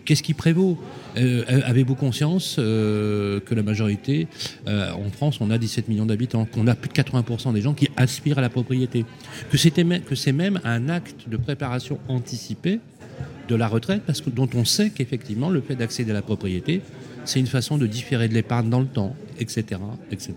qu'est-ce 0.05 0.23
qui 0.23 0.35
prévaut 0.35 0.79
euh, 1.17 1.43
Avez-vous 1.65 1.95
conscience 1.95 2.56
que 2.56 3.55
la 3.55 3.62
majorité, 3.62 4.29
en 4.67 5.11
France, 5.11 5.41
on 5.41 5.50
a 5.50 5.59
17 5.59 5.89
millions 5.89 6.06
d'habitants, 6.06 6.47
qu'on 6.47 6.67
a 6.67 6.75
plus 6.75 6.89
de 6.89 6.95
80% 6.95 7.53
des 7.53 7.61
gens 7.61 7.75
qui 7.75 7.89
aspirent 7.97 8.39
à 8.39 8.43
la 8.43 8.50
propriété, 8.50 9.05
que 9.50 9.59
c'est 10.14 10.33
même 10.33 10.61
un 10.64 10.88
acte 10.88 11.28
de 11.28 11.37
préparation 11.37 11.99
anticipée 12.09 12.81
de 13.49 13.55
la 13.55 13.67
retraite, 13.67 14.02
parce 14.07 14.21
que, 14.21 14.31
dont 14.31 14.49
on 14.55 14.64
sait 14.64 14.90
qu'effectivement, 14.90 15.50
le 15.50 15.61
fait 15.61 15.75
d'accéder 15.75 16.11
à 16.11 16.14
la 16.14 16.23
propriété, 16.23 16.83
c'est 17.28 17.40
une 17.40 17.47
façon 17.47 17.76
de 17.76 17.87
différer 17.87 18.26
de 18.28 18.35
l'épargne 18.35 18.70
dans 18.70 18.80
le 18.80 18.87
temps, 18.87 19.14
etc. 19.38 19.80
etc. 20.11 20.32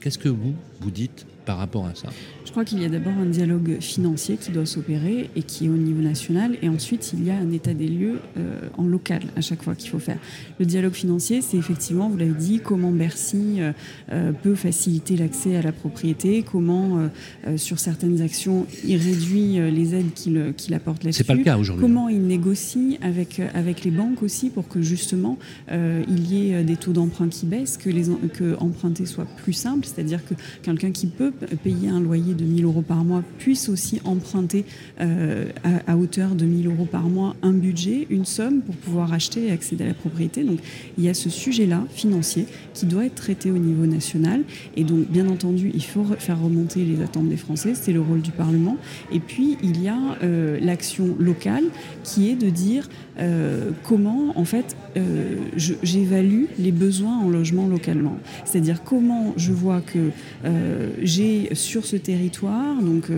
Qu'est-ce 0.00 0.18
que 0.18 0.28
vous, 0.28 0.54
vous 0.80 0.90
dites 0.90 1.26
par 1.46 1.58
rapport 1.58 1.86
à 1.86 1.94
ça? 1.94 2.10
Je 2.44 2.50
crois 2.50 2.64
qu'il 2.64 2.80
y 2.80 2.84
a 2.84 2.88
d'abord 2.88 3.14
un 3.20 3.26
dialogue 3.26 3.80
financier 3.80 4.36
qui 4.36 4.52
doit 4.52 4.66
s'opérer 4.66 5.28
et 5.34 5.42
qui 5.42 5.66
est 5.66 5.68
au 5.68 5.76
niveau 5.76 6.00
national. 6.00 6.56
Et 6.62 6.68
ensuite, 6.68 7.12
il 7.12 7.24
y 7.24 7.30
a 7.30 7.34
un 7.34 7.50
état 7.50 7.74
des 7.74 7.88
lieux 7.88 8.20
euh, 8.36 8.68
en 8.76 8.84
local 8.84 9.22
à 9.36 9.40
chaque 9.40 9.62
fois 9.62 9.74
qu'il 9.74 9.90
faut 9.90 9.98
faire. 9.98 10.18
Le 10.60 10.66
dialogue 10.66 10.92
financier, 10.92 11.40
c'est 11.40 11.56
effectivement, 11.56 12.08
vous 12.08 12.16
l'avez 12.16 12.30
dit, 12.30 12.60
comment 12.62 12.92
Bercy 12.92 13.56
euh, 13.58 13.72
euh, 14.12 14.32
peut 14.32 14.54
faciliter 14.54 15.16
l'accès 15.16 15.56
à 15.56 15.62
la 15.62 15.72
propriété, 15.72 16.44
comment 16.44 17.08
sur 17.56 17.78
certaines 17.78 18.20
actions 18.20 18.66
il 18.84 18.96
réduit 18.96 19.58
les 19.70 19.94
aides 19.94 20.12
qu'il 20.12 20.74
apporte 20.74 21.04
là-dessus. 21.04 21.18
C'est 21.18 21.24
pas 21.24 21.34
le 21.34 21.42
cas 21.42 21.56
aujourd'hui. 21.56 21.82
Comment 21.82 22.08
il 22.08 22.26
négocie 22.26 22.98
avec, 23.02 23.40
avec 23.54 23.84
les 23.84 23.90
banques 23.90 24.22
aussi 24.22 24.50
pour 24.50 24.68
que 24.68 24.82
justement 24.82 25.38
il 25.70 26.32
y 26.32 26.33
ait 26.33 26.33
des 26.34 26.76
taux 26.76 26.92
d'emprunt 26.92 27.28
qui 27.28 27.46
baissent, 27.46 27.76
que, 27.76 27.90
les, 27.90 28.10
emprunter 28.58 29.06
soit 29.06 29.26
plus 29.42 29.52
simple, 29.52 29.86
c'est-à-dire 29.86 30.24
que 30.24 30.34
quelqu'un 30.62 30.90
qui 30.90 31.06
peut 31.06 31.32
payer 31.62 31.88
un 31.88 32.00
loyer 32.00 32.34
de 32.34 32.44
1000 32.44 32.64
euros 32.64 32.82
par 32.82 33.04
mois 33.04 33.22
puisse 33.38 33.68
aussi 33.68 34.00
emprunter 34.04 34.64
euh, 35.00 35.46
à, 35.86 35.96
hauteur 35.96 36.34
de 36.34 36.44
1000 36.44 36.66
euros 36.66 36.86
par 36.90 37.04
mois 37.04 37.36
un 37.42 37.52
budget, 37.52 38.06
une 38.10 38.24
somme 38.24 38.62
pour 38.62 38.74
pouvoir 38.76 39.12
acheter 39.12 39.46
et 39.46 39.50
accéder 39.50 39.84
à 39.84 39.88
la 39.88 39.94
propriété. 39.94 40.44
Donc 40.44 40.58
il 40.98 41.04
y 41.04 41.08
a 41.08 41.14
ce 41.14 41.30
sujet-là 41.30 41.84
financier 41.90 42.46
qui 42.72 42.86
doit 42.86 43.06
être 43.06 43.14
traité 43.14 43.50
au 43.50 43.58
niveau 43.58 43.86
national. 43.86 44.42
Et 44.76 44.84
donc 44.84 45.08
bien 45.08 45.28
entendu, 45.28 45.70
il 45.74 45.84
faut 45.84 46.04
faire 46.18 46.40
remonter 46.40 46.84
les 46.84 47.02
attentes 47.02 47.28
des 47.28 47.36
Français, 47.36 47.74
c'est 47.74 47.92
le 47.92 48.00
rôle 48.00 48.20
du 48.20 48.30
Parlement. 48.30 48.76
Et 49.12 49.20
puis 49.20 49.56
il 49.62 49.82
y 49.82 49.88
a 49.88 49.98
euh, 50.22 50.58
l'action 50.60 51.16
locale 51.18 51.64
qui 52.02 52.30
est 52.30 52.36
de 52.36 52.50
dire 52.50 52.88
euh, 53.18 53.70
comment 53.84 54.32
en 54.36 54.44
fait 54.44 54.76
euh, 54.96 55.36
j'évalue 55.56 56.44
les 56.58 56.72
besoins 56.72 57.18
en 57.18 57.28
logement 57.28 57.66
localement. 57.68 58.18
C'est-à-dire 58.44 58.82
comment 58.82 59.34
je 59.36 59.52
vois 59.52 59.80
que 59.80 60.10
euh, 60.44 60.90
j'ai 61.02 61.54
sur 61.54 61.84
ce 61.84 61.96
territoire, 61.96 62.80
donc 62.82 63.08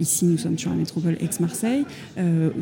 ici 0.00 0.26
nous 0.26 0.38
sommes 0.38 0.58
sur 0.58 0.70
la 0.70 0.76
métropole 0.76 1.16
Aix-Marseille, 1.20 1.84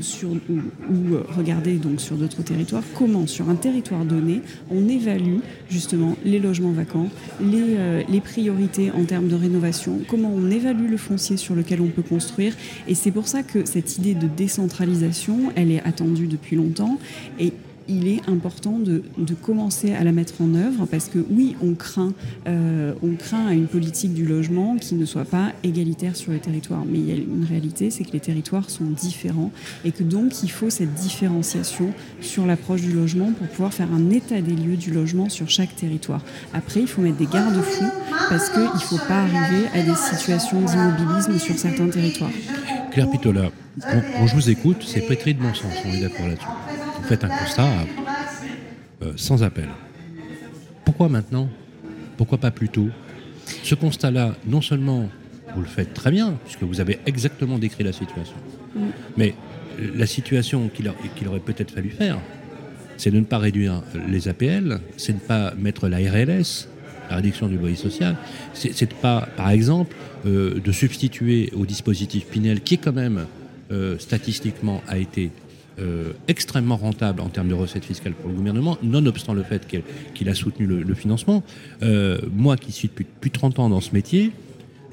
sur, 0.00 0.30
ou, 0.30 1.16
regardez 1.36 1.74
donc 1.74 2.00
sur 2.00 2.16
d'autres 2.16 2.42
territoires, 2.42 2.82
comment 2.94 3.26
sur 3.26 3.48
un 3.48 3.54
territoire 3.54 4.04
donné 4.04 4.40
on 4.70 4.88
évalue 4.88 5.38
justement 5.68 6.16
les 6.24 6.38
logements 6.38 6.72
vacants, 6.72 7.08
les 7.40 8.20
priorités 8.20 8.90
en 8.90 9.04
termes 9.04 9.28
de 9.28 9.34
rénovation, 9.34 10.00
comment 10.08 10.32
on 10.34 10.50
évalue 10.50 10.90
le 10.90 10.96
foncier 10.96 11.36
sur 11.36 11.54
lequel 11.54 11.80
on 11.80 11.88
peut 11.88 12.02
construire. 12.02 12.54
Et 12.88 12.94
c'est 12.94 13.10
pour 13.10 13.28
ça 13.28 13.42
que 13.42 13.64
cette 13.64 13.98
idée 13.98 14.14
de 14.14 14.26
décentralisation, 14.26 15.52
elle 15.56 15.70
est 15.70 15.82
attendue 15.82 16.26
depuis 16.26 16.56
longtemps. 16.56 16.75
Et 17.38 17.52
il 17.88 18.08
est 18.08 18.28
important 18.28 18.78
de, 18.78 19.02
commencer 19.42 19.92
à 19.92 20.02
la 20.02 20.12
mettre 20.12 20.40
en 20.40 20.54
œuvre 20.54 20.86
parce 20.86 21.08
que 21.08 21.18
oui, 21.30 21.56
on 21.62 21.74
craint, 21.74 22.12
euh, 22.48 22.94
on 23.02 23.14
craint 23.14 23.50
une 23.50 23.66
politique 23.66 24.14
du 24.14 24.24
logement 24.24 24.76
qui 24.76 24.94
ne 24.94 25.04
soit 25.04 25.24
pas 25.24 25.52
égalitaire 25.62 26.16
sur 26.16 26.32
les 26.32 26.38
territoires. 26.38 26.84
Mais 26.86 26.98
il 26.98 27.06
y 27.06 27.12
a 27.12 27.14
une 27.14 27.46
réalité, 27.48 27.90
c'est 27.90 28.04
que 28.04 28.12
les 28.12 28.20
territoires 28.20 28.70
sont 28.70 28.84
différents 28.84 29.52
et 29.84 29.92
que 29.92 30.02
donc 30.02 30.42
il 30.42 30.50
faut 30.50 30.70
cette 30.70 30.94
différenciation 30.94 31.92
sur 32.20 32.46
l'approche 32.46 32.80
du 32.80 32.92
logement 32.92 33.30
pour 33.32 33.46
pouvoir 33.48 33.72
faire 33.72 33.92
un 33.92 34.10
état 34.10 34.40
des 34.40 34.56
lieux 34.56 34.76
du 34.76 34.90
logement 34.90 35.28
sur 35.28 35.48
chaque 35.48 35.76
territoire. 35.76 36.22
Après, 36.54 36.80
il 36.80 36.88
faut 36.88 37.02
mettre 37.02 37.18
des 37.18 37.26
garde-fous 37.26 37.92
parce 38.28 38.48
qu'il 38.50 38.62
ne 38.62 38.80
faut 38.80 39.06
pas 39.06 39.22
arriver 39.22 39.66
à 39.74 39.82
des 39.82 39.94
situations 39.94 40.60
d'immobilisme 40.62 41.38
sur 41.38 41.58
certains 41.58 41.88
territoires. 41.88 42.30
Claire 42.90 43.10
Pitola, 43.10 43.50
quand, 43.80 44.26
je 44.26 44.34
vous 44.34 44.50
écoute, 44.50 44.78
c'est 44.86 45.06
pétri 45.06 45.34
de 45.34 45.42
bon 45.42 45.52
sens, 45.52 45.72
on 45.84 45.92
est 45.92 46.00
d'accord 46.00 46.26
là-dessus 46.26 46.46
faites 47.06 47.24
un 47.24 47.28
constat 47.28 47.68
euh, 49.02 49.12
sans 49.16 49.42
appel. 49.42 49.68
Pourquoi 50.84 51.08
maintenant? 51.08 51.48
Pourquoi 52.16 52.38
pas 52.38 52.50
plus 52.50 52.68
tôt? 52.68 52.88
Ce 53.62 53.74
constat-là, 53.74 54.34
non 54.46 54.60
seulement 54.60 55.08
vous 55.54 55.60
le 55.60 55.68
faites 55.68 55.94
très 55.94 56.10
bien, 56.10 56.36
puisque 56.44 56.64
vous 56.64 56.80
avez 56.80 56.98
exactement 57.06 57.58
décrit 57.58 57.84
la 57.84 57.92
situation, 57.92 58.36
mm. 58.74 58.80
mais 59.16 59.34
la 59.94 60.06
situation 60.06 60.68
qu'il 60.68 61.28
aurait 61.28 61.40
peut-être 61.40 61.70
fallu 61.70 61.90
faire, 61.90 62.18
c'est 62.96 63.10
de 63.10 63.18
ne 63.18 63.24
pas 63.24 63.38
réduire 63.38 63.82
les 64.08 64.28
APL, 64.28 64.80
c'est 64.96 65.12
de 65.12 65.18
ne 65.18 65.26
pas 65.26 65.54
mettre 65.58 65.88
la 65.88 65.98
RLS, 65.98 66.68
la 67.10 67.16
réduction 67.16 67.46
du 67.46 67.56
loyer 67.56 67.76
social, 67.76 68.16
c'est 68.54 68.88
de 68.88 68.94
pas, 68.94 69.28
par 69.36 69.50
exemple, 69.50 69.94
euh, 70.26 70.60
de 70.60 70.72
substituer 70.72 71.52
au 71.54 71.66
dispositif 71.66 72.26
Pinel, 72.26 72.60
qui 72.62 72.74
est 72.74 72.78
quand 72.78 72.94
même 72.94 73.26
euh, 73.70 73.98
statistiquement 73.98 74.82
a 74.88 74.98
été 74.98 75.30
euh, 75.78 76.12
extrêmement 76.26 76.76
rentable 76.76 77.20
en 77.20 77.28
termes 77.28 77.48
de 77.48 77.54
recettes 77.54 77.84
fiscales 77.84 78.14
pour 78.14 78.30
le 78.30 78.34
gouvernement, 78.34 78.78
nonobstant 78.82 79.34
le 79.34 79.42
fait 79.42 79.66
qu'il 80.14 80.28
a 80.28 80.34
soutenu 80.34 80.66
le, 80.66 80.94
financement. 80.94 81.42
Euh, 81.82 82.18
moi 82.34 82.56
qui 82.56 82.72
suis 82.72 82.88
depuis, 82.88 83.04
depuis 83.04 83.30
30 83.30 83.58
ans 83.58 83.68
dans 83.68 83.82
ce 83.82 83.92
métier, 83.92 84.32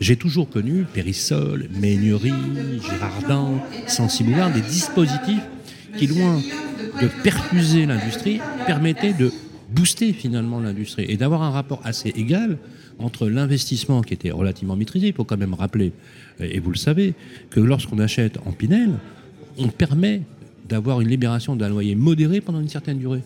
j'ai 0.02 0.18
toujours 0.18 0.50
connu 0.50 0.84
Périssol, 0.84 1.70
Ménurie, 1.80 2.34
Girardin, 2.82 3.62
Sensiboulard, 3.88 4.52
des 4.52 4.60
dispositifs 4.60 5.44
qui, 5.98 6.08
loin 6.08 6.42
de 7.02 7.08
perfuser 7.24 7.86
l'industrie, 7.86 8.42
permettaient 8.66 9.14
de 9.14 9.32
booster 9.70 10.12
finalement 10.12 10.60
l'industrie 10.60 11.06
et 11.08 11.16
d'avoir 11.16 11.44
un 11.44 11.52
rapport 11.52 11.80
assez 11.86 12.10
égal 12.10 12.58
entre 13.00 13.30
l'investissement 13.30 14.02
qui 14.02 14.14
était 14.14 14.32
relativement 14.32 14.76
maîtrisé. 14.76 15.08
Il 15.08 15.14
faut 15.14 15.24
quand 15.24 15.38
même 15.38 15.54
rappeler, 15.54 15.94
et 16.42 16.60
vous 16.60 16.72
le 16.72 16.78
savez, 16.78 17.14
que 17.50 17.62
lorsqu'on 17.62 18.00
achète 18.00 18.38
en 18.46 18.52
Pinel, 18.52 18.92
on 19.58 19.68
permet 19.68 20.24
d'avoir 20.68 21.02
une 21.02 21.10
libération 21.10 21.56
d'un 21.56 21.70
loyer 21.70 21.96
modéré 21.96 22.42
pendant 22.42 22.62
une 22.62 22.70
certaine 22.70 23.00
durée. 23.00 23.22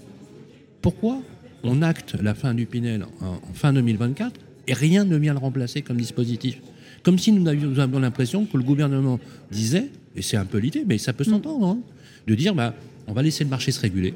Pourquoi 0.81 1.21
on 1.63 1.81
acte 1.81 2.15
la 2.21 2.33
fin 2.33 2.53
du 2.53 2.65
Pinel 2.65 3.05
en, 3.21 3.39
fin 3.53 3.73
2024 3.73 4.39
et 4.67 4.73
rien 4.73 5.05
ne 5.05 5.17
vient 5.17 5.33
le 5.33 5.39
remplacer 5.39 5.81
comme 5.81 5.97
dispositif? 5.97 6.59
Comme 7.03 7.19
si 7.19 7.31
nous 7.31 7.47
avions, 7.47 7.99
l'impression 7.99 8.45
que 8.45 8.57
le 8.57 8.63
gouvernement 8.63 9.19
disait, 9.51 9.89
et 10.15 10.21
c'est 10.21 10.37
un 10.37 10.45
peu 10.45 10.57
l'idée, 10.57 10.83
mais 10.85 10.97
ça 10.97 11.13
peut 11.13 11.23
mm. 11.23 11.31
s'entendre, 11.31 11.67
hein, 11.67 11.79
de 12.25 12.35
dire 12.35 12.53
bah, 12.53 12.73
on 13.07 13.13
va 13.13 13.21
laisser 13.21 13.43
le 13.43 13.49
marché 13.49 13.71
se 13.71 13.79
réguler. 13.79 14.13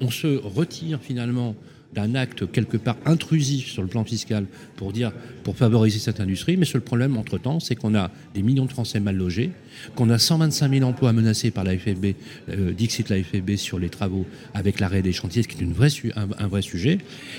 On 0.00 0.10
se 0.10 0.38
retire 0.38 1.00
finalement 1.02 1.54
d'un 1.94 2.14
acte 2.14 2.50
quelque 2.50 2.76
part 2.76 2.96
intrusif 3.04 3.68
sur 3.70 3.82
le 3.82 3.88
plan 3.88 4.04
fiscal 4.04 4.46
pour 4.76 4.92
dire 4.92 5.12
pour 5.42 5.56
favoriser 5.56 5.98
cette 5.98 6.20
industrie. 6.20 6.56
Mais 6.56 6.64
seul 6.64 6.80
problème 6.80 7.16
entre 7.16 7.38
temps, 7.38 7.60
c'est 7.60 7.74
qu'on 7.74 7.94
a 7.94 8.10
des 8.34 8.42
millions 8.42 8.66
de 8.66 8.70
Français 8.70 9.00
mal 9.00 9.16
logés, 9.16 9.50
qu'on 9.96 10.10
a 10.10 10.18
125 10.18 10.72
000 10.72 10.88
emplois 10.88 11.12
menacés 11.12 11.50
par 11.50 11.64
la 11.64 11.76
FFB, 11.76 12.14
euh, 12.48 12.72
Dixit 12.72 13.08
la 13.08 13.22
FFB 13.22 13.56
sur 13.56 13.78
les 13.78 13.88
travaux 13.88 14.26
avec 14.54 14.80
l'arrêt 14.80 15.02
des 15.02 15.12
chantiers, 15.12 15.42
ce 15.42 15.48
qui 15.48 15.58
est 15.58 15.64
une 15.64 15.72
vraie 15.72 15.88
un, 16.16 16.46
vrai 16.46 16.62
sujet. 16.62 16.98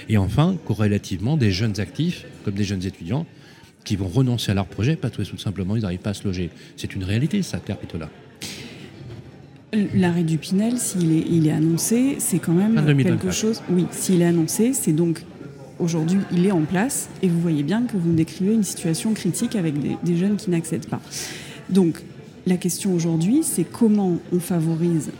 Et 0.09 0.17
enfin, 0.17 0.57
corrélativement, 0.65 1.37
des 1.37 1.51
jeunes 1.51 1.79
actifs, 1.79 2.25
comme 2.43 2.55
des 2.55 2.63
jeunes 2.63 2.85
étudiants, 2.85 3.25
qui 3.83 3.95
vont 3.95 4.07
renoncer 4.07 4.51
à 4.51 4.53
leur 4.53 4.67
projet 4.67 4.95
parce 4.95 5.15
que 5.15 5.23
tout 5.23 5.37
simplement 5.37 5.75
ils 5.75 5.81
n'arrivent 5.81 5.99
pas 5.99 6.11
à 6.11 6.13
se 6.13 6.23
loger. 6.23 6.49
C'est 6.75 6.93
une 6.95 7.03
réalité, 7.03 7.41
ça, 7.41 7.59
Claire 7.59 7.77
Pitola. 7.77 8.09
L'arrêt 9.93 10.23
du 10.23 10.37
Pinel, 10.37 10.77
s'il 10.77 11.13
est, 11.13 11.25
il 11.29 11.47
est 11.47 11.51
annoncé, 11.51 12.17
c'est 12.19 12.39
quand 12.39 12.53
même 12.53 12.75
quelque 12.97 13.31
chose. 13.31 13.61
Oui, 13.69 13.85
s'il 13.91 14.21
est 14.21 14.25
annoncé, 14.25 14.73
c'est 14.73 14.91
donc 14.91 15.23
aujourd'hui, 15.79 16.19
il 16.31 16.45
est 16.45 16.51
en 16.51 16.61
place 16.61 17.09
et 17.21 17.29
vous 17.29 17.39
voyez 17.39 17.63
bien 17.63 17.83
que 17.83 17.95
vous 17.95 18.11
décrivez 18.11 18.53
une 18.53 18.63
situation 18.63 19.13
critique 19.13 19.55
avec 19.55 19.75
des, 19.79 20.15
jeunes 20.17 20.35
qui 20.35 20.49
n'accèdent 20.49 20.87
pas. 20.87 21.01
Donc, 21.69 22.01
la 22.45 22.57
question 22.57 22.93
aujourd'hui, 22.93 23.43
c'est 23.43 23.63
comment 23.63 24.17
on 24.33 24.39
favorise 24.39 25.11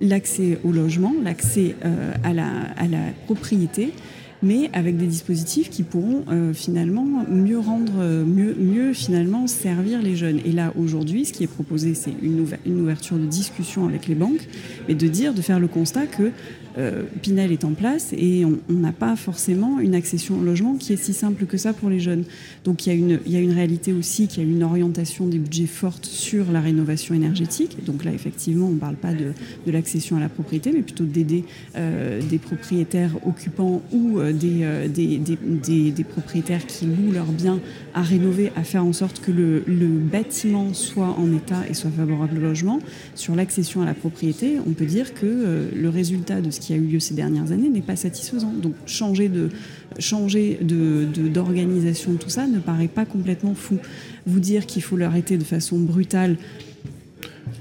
l'accès 0.00 0.58
au 0.64 0.72
logement, 0.72 1.12
l'accès 1.22 1.74
euh, 1.84 2.12
à, 2.24 2.32
la, 2.32 2.46
à 2.76 2.86
la 2.88 3.12
propriété 3.26 3.92
mais 4.42 4.70
avec 4.72 4.96
des 4.96 5.06
dispositifs 5.06 5.70
qui 5.70 5.82
pourront 5.82 6.24
euh, 6.30 6.52
finalement 6.52 7.06
mieux 7.28 7.58
rendre, 7.58 7.94
euh, 7.98 8.24
mieux, 8.24 8.92
finalement 8.92 9.46
servir 9.46 10.00
les 10.02 10.16
jeunes. 10.16 10.40
Et 10.44 10.52
là, 10.52 10.72
aujourd'hui, 10.78 11.24
ce 11.24 11.32
qui 11.32 11.44
est 11.44 11.48
proposé, 11.48 11.94
c'est 11.94 12.12
une, 12.22 12.46
ouverture 12.80 13.16
de 13.16 13.26
discussion 13.26 13.86
avec 13.86 14.06
les 14.06 14.14
banques, 14.14 14.46
mais 14.86 14.94
de 14.94 15.08
dire, 15.08 15.34
de 15.34 15.42
faire 15.42 15.60
le 15.60 15.68
constat 15.68 16.06
que 16.06 16.30
euh, 16.76 17.02
Pinel 17.22 17.50
est 17.50 17.64
en 17.64 17.72
place 17.72 18.12
et 18.16 18.44
on 18.44 18.58
n'a 18.72 18.92
pas 18.92 19.16
forcément 19.16 19.80
une 19.80 19.96
accession 19.96 20.38
au 20.38 20.44
logement 20.44 20.76
qui 20.76 20.92
est 20.92 20.96
si 20.96 21.12
simple 21.12 21.44
que 21.46 21.56
ça 21.56 21.72
pour 21.72 21.90
les 21.90 21.98
jeunes. 21.98 22.24
Donc 22.64 22.86
il 22.86 22.90
y 22.92 23.36
a 23.36 23.40
une, 23.40 23.52
réalité 23.52 23.92
aussi 23.92 24.28
qu'il 24.28 24.44
y 24.44 24.46
a 24.46 24.48
une 24.48 24.62
orientation 24.62 25.26
des 25.26 25.38
budgets 25.38 25.66
forte 25.66 26.06
sur 26.06 26.52
la 26.52 26.60
rénovation 26.60 27.14
énergétique. 27.14 27.84
Donc 27.84 28.04
là, 28.04 28.12
effectivement, 28.12 28.66
on 28.66 28.72
ne 28.72 28.78
parle 28.78 28.96
pas 28.96 29.12
de, 29.12 29.32
l'accession 29.66 30.16
à 30.16 30.20
la 30.20 30.28
propriété, 30.28 30.70
mais 30.72 30.82
plutôt 30.82 31.04
d'aider 31.04 31.44
des 31.74 32.38
propriétaires 32.38 33.16
occupants 33.26 33.82
ou 33.92 34.20
des, 34.32 34.88
des, 34.88 35.18
des, 35.18 35.90
des, 35.90 36.04
propriétaires 36.04 36.66
qui 36.66 36.86
louent 36.86 37.12
leurs 37.12 37.32
biens 37.32 37.60
à 37.94 38.02
rénover, 38.02 38.52
à 38.56 38.64
faire 38.64 38.84
en 38.84 38.92
sorte 38.92 39.20
que 39.20 39.30
le, 39.30 39.62
le 39.66 39.86
bâtiment 39.86 40.72
soit 40.74 41.14
en 41.18 41.32
état 41.34 41.62
et 41.68 41.74
soit 41.74 41.90
favorable 41.90 42.38
au 42.38 42.40
logement. 42.40 42.80
Sur 43.14 43.34
l'accession 43.34 43.82
à 43.82 43.86
la 43.86 43.94
propriété, 43.94 44.58
on 44.66 44.72
peut 44.72 44.86
dire 44.86 45.14
que 45.14 45.68
le 45.74 45.88
résultat 45.88 46.40
de 46.40 46.50
ce 46.50 46.60
qui 46.60 46.72
a 46.72 46.76
eu 46.76 46.82
lieu 46.82 47.00
ces 47.00 47.14
dernières 47.14 47.52
années 47.52 47.68
n'est 47.68 47.80
pas 47.80 47.96
satisfaisant. 47.96 48.52
Donc 48.52 48.74
changer 48.86 49.28
de 49.28 49.50
changer 49.98 50.58
d'organisation 50.62 52.12
de, 52.12 52.18
tout 52.18 52.28
ça 52.28 52.46
ne 52.46 52.58
paraît 52.58 52.88
pas 52.88 53.04
complètement 53.04 53.54
fou. 53.54 53.78
Vous 54.26 54.40
dire 54.40 54.66
qu'il 54.66 54.82
faut 54.82 54.96
l'arrêter 54.96 55.38
de 55.38 55.44
façon 55.44 55.78
brutale. 55.78 56.36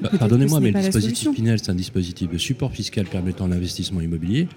Bah, 0.01 0.11
pardonnez-moi, 0.19 0.59
mais 0.59 0.71
le 0.71 0.79
dispositif 0.79 1.31
Pinel, 1.33 1.59
c'est 1.59 1.71
un 1.71 1.75
dispositif 1.75 2.29
de 2.29 2.37
support 2.37 2.71
fiscal 2.71 3.05
permettant 3.05 3.47
l'investissement 3.47 4.01
immobilier 4.01 4.47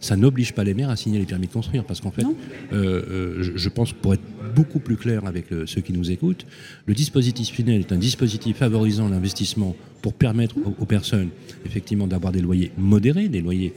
ça 0.00 0.16
n'oblige 0.16 0.52
pas 0.52 0.64
les 0.64 0.74
maires 0.74 0.90
à 0.90 0.96
signer 0.96 1.18
les 1.18 1.24
permis 1.24 1.46
de 1.46 1.52
construire. 1.52 1.84
Parce 1.84 2.00
qu'en 2.00 2.10
fait, 2.10 2.24
euh, 2.24 2.28
euh, 2.72 3.52
je, 3.54 3.68
pense, 3.68 3.92
pour 3.92 4.14
être 4.14 4.22
beaucoup 4.54 4.78
plus 4.78 4.96
clair 4.96 5.26
avec 5.26 5.52
euh, 5.52 5.66
ceux 5.66 5.80
qui 5.80 5.92
nous 5.92 6.10
écoutent, 6.10 6.46
le 6.86 6.94
dispositif 6.94 7.54
Pinel 7.54 7.80
est 7.80 7.92
un 7.92 7.98
dispositif 7.98 8.58
favorisant 8.58 9.08
l'investissement 9.08 9.74
pour 10.02 10.12
permettre 10.14 10.54
aux, 10.78 10.84
personnes, 10.84 11.30
effectivement, 11.64 12.06
d'avoir 12.06 12.32
des 12.32 12.40
loyers 12.40 12.70
modérés, 12.78 13.28
des 13.28 13.40
loyers 13.40 13.72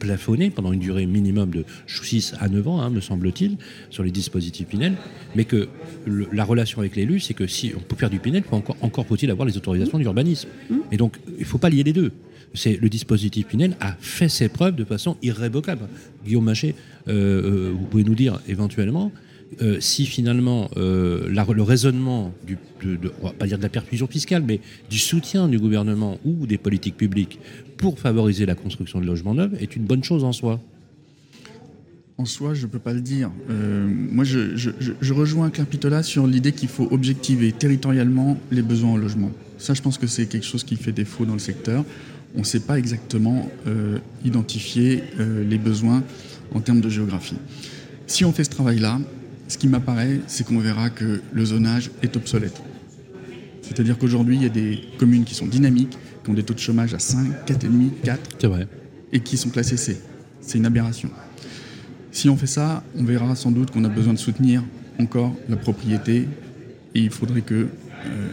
plafonnés 0.00 0.50
pendant 0.50 0.72
une 0.72 0.80
durée 0.80 1.06
minimum 1.06 1.50
de 1.50 1.64
6 1.86 2.34
à 2.40 2.48
9 2.48 2.66
ans, 2.66 2.80
hein, 2.80 2.90
me 2.90 3.00
semble-t-il, 3.00 3.58
sur 3.88 4.02
les 4.02 4.10
dispositifs 4.10 4.66
Pinel. 4.66 4.94
Mais 5.36 5.44
que 5.44 5.68
la 6.32 6.42
relation 6.42 6.80
avec 6.80 6.96
l'élu, 6.96 7.20
c'est 7.20 7.34
que 7.34 7.46
si 7.46 7.74
on 7.76 7.80
peut 7.80 7.94
faire 7.94 8.10
du 8.10 8.18
Pinel, 8.18 8.42
encore, 8.50 8.76
encore 8.80 9.06
faut-il 9.06 9.30
avoir 9.30 9.46
les 9.46 9.56
autorisations 9.56 9.98
d'urbanisme. 9.98 10.48
Mmh. 10.68 10.74
Et 10.90 10.96
donc, 10.96 11.16
il 11.28 11.40
ne 11.40 11.44
faut 11.44 11.58
pas 11.58 11.70
lier 11.70 11.84
les 11.84 11.92
deux 11.92 12.10
le 12.64 12.88
dispositif 12.88 13.46
Pinel 13.46 13.76
a 13.80 13.96
fait 14.00 14.28
ses 14.28 14.48
preuves 14.48 14.74
de 14.74 14.84
façon 14.84 15.16
irrévocable. 15.22 15.88
Guillaume 16.24 16.44
Maché, 16.44 16.74
euh, 17.08 17.12
euh, 17.12 17.72
vous 17.72 17.86
pouvez 17.86 18.04
nous 18.04 18.14
dire 18.14 18.40
éventuellement 18.48 19.12
euh, 19.62 19.80
si 19.80 20.04
finalement 20.04 20.70
le 20.76 21.62
raisonnement 21.62 22.34
du, 22.46 22.58
de, 22.82 23.10
va 23.22 23.32
pas 23.32 23.46
dire 23.46 23.58
de 23.58 23.62
la 23.62 23.68
perfusion 23.68 24.06
fiscale, 24.06 24.42
mais 24.46 24.60
du 24.90 24.98
soutien 24.98 25.48
du 25.48 25.58
gouvernement 25.58 26.18
ou 26.24 26.46
des 26.46 26.58
politiques 26.58 26.96
publiques 26.96 27.38
pour 27.76 27.98
favoriser 27.98 28.44
la 28.46 28.54
construction 28.54 29.00
de 29.00 29.06
logements 29.06 29.34
neufs 29.34 29.52
est 29.60 29.76
une 29.76 29.84
bonne 29.84 30.04
chose 30.04 30.24
en 30.24 30.32
soi. 30.32 30.60
En 32.18 32.24
soi, 32.24 32.52
je 32.52 32.66
ne 32.66 32.70
peux 32.72 32.80
pas 32.80 32.92
le 32.92 33.00
dire. 33.00 33.30
moi, 33.48 34.24
je, 34.24 35.12
rejoins 35.12 35.50
Claire 35.50 36.04
sur 36.04 36.26
l'idée 36.26 36.50
qu'il 36.50 36.68
faut 36.68 36.88
objectiver 36.90 37.52
territorialement 37.52 38.36
les 38.50 38.62
besoins 38.62 38.90
en 38.90 38.96
logement. 38.96 39.30
Ça, 39.56 39.72
je 39.72 39.82
pense 39.82 39.98
que 39.98 40.08
c'est 40.08 40.26
quelque 40.26 40.46
chose 40.46 40.64
qui 40.64 40.76
fait 40.76 40.92
défaut 40.92 41.24
dans 41.24 41.34
le 41.34 41.38
secteur 41.38 41.84
on 42.34 42.40
ne 42.40 42.44
sait 42.44 42.60
pas 42.60 42.78
exactement 42.78 43.48
euh, 43.66 43.98
identifier 44.24 45.02
euh, 45.18 45.44
les 45.44 45.58
besoins 45.58 46.02
en 46.54 46.60
termes 46.60 46.80
de 46.80 46.88
géographie. 46.88 47.36
Si 48.06 48.24
on 48.24 48.32
fait 48.32 48.44
ce 48.44 48.50
travail-là, 48.50 49.00
ce 49.48 49.58
qui 49.58 49.68
m'apparaît, 49.68 50.20
c'est 50.26 50.46
qu'on 50.46 50.58
verra 50.58 50.90
que 50.90 51.20
le 51.32 51.44
zonage 51.44 51.90
est 52.02 52.16
obsolète. 52.16 52.60
C'est-à-dire 53.62 53.98
qu'aujourd'hui, 53.98 54.36
il 54.36 54.42
y 54.42 54.46
a 54.46 54.50
des 54.50 54.80
communes 54.98 55.24
qui 55.24 55.34
sont 55.34 55.46
dynamiques, 55.46 55.96
qui 56.24 56.30
ont 56.30 56.34
des 56.34 56.42
taux 56.42 56.54
de 56.54 56.58
chômage 56.58 56.94
à 56.94 56.98
5, 56.98 57.46
4,5, 57.46 57.90
4, 58.02 58.20
C'est 58.40 58.46
vrai. 58.46 58.66
et 59.12 59.20
qui 59.20 59.36
sont 59.36 59.50
classées 59.50 59.76
C. 59.76 60.00
C'est 60.40 60.58
une 60.58 60.66
aberration. 60.66 61.10
Si 62.12 62.28
on 62.28 62.36
fait 62.36 62.46
ça, 62.46 62.82
on 62.96 63.04
verra 63.04 63.34
sans 63.36 63.50
doute 63.50 63.70
qu'on 63.70 63.84
a 63.84 63.88
besoin 63.88 64.14
de 64.14 64.18
soutenir 64.18 64.62
encore 64.98 65.34
la 65.48 65.56
propriété 65.56 66.26
et 66.94 67.00
il 67.00 67.10
faudrait 67.10 67.42
que 67.42 67.68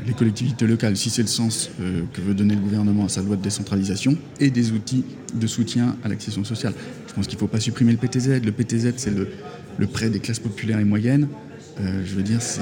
les 0.05 0.13
collectivités 0.13 0.67
locales, 0.67 0.95
si 0.97 1.09
c'est 1.09 1.21
le 1.21 1.27
sens 1.27 1.69
euh, 1.81 2.01
que 2.13 2.21
veut 2.21 2.33
donner 2.33 2.55
le 2.55 2.61
gouvernement 2.61 3.05
à 3.05 3.09
sa 3.09 3.21
loi 3.21 3.35
de 3.35 3.41
décentralisation, 3.41 4.15
aient 4.39 4.49
des 4.51 4.71
outils 4.71 5.03
de 5.33 5.47
soutien 5.47 5.95
à 6.03 6.07
l'accession 6.07 6.43
sociale. 6.43 6.73
Je 7.07 7.13
pense 7.13 7.27
qu'il 7.27 7.35
ne 7.35 7.39
faut 7.39 7.47
pas 7.47 7.59
supprimer 7.59 7.91
le 7.91 7.97
PTZ. 7.97 8.41
Le 8.43 8.51
PTZ, 8.51 8.93
c'est 8.97 9.15
le, 9.15 9.27
le 9.77 9.87
prêt 9.87 10.09
des 10.09 10.19
classes 10.19 10.39
populaires 10.39 10.79
et 10.79 10.85
moyennes. 10.85 11.27
Euh, 11.81 12.03
je 12.05 12.15
veux 12.15 12.23
dire, 12.23 12.41
c'est 12.41 12.61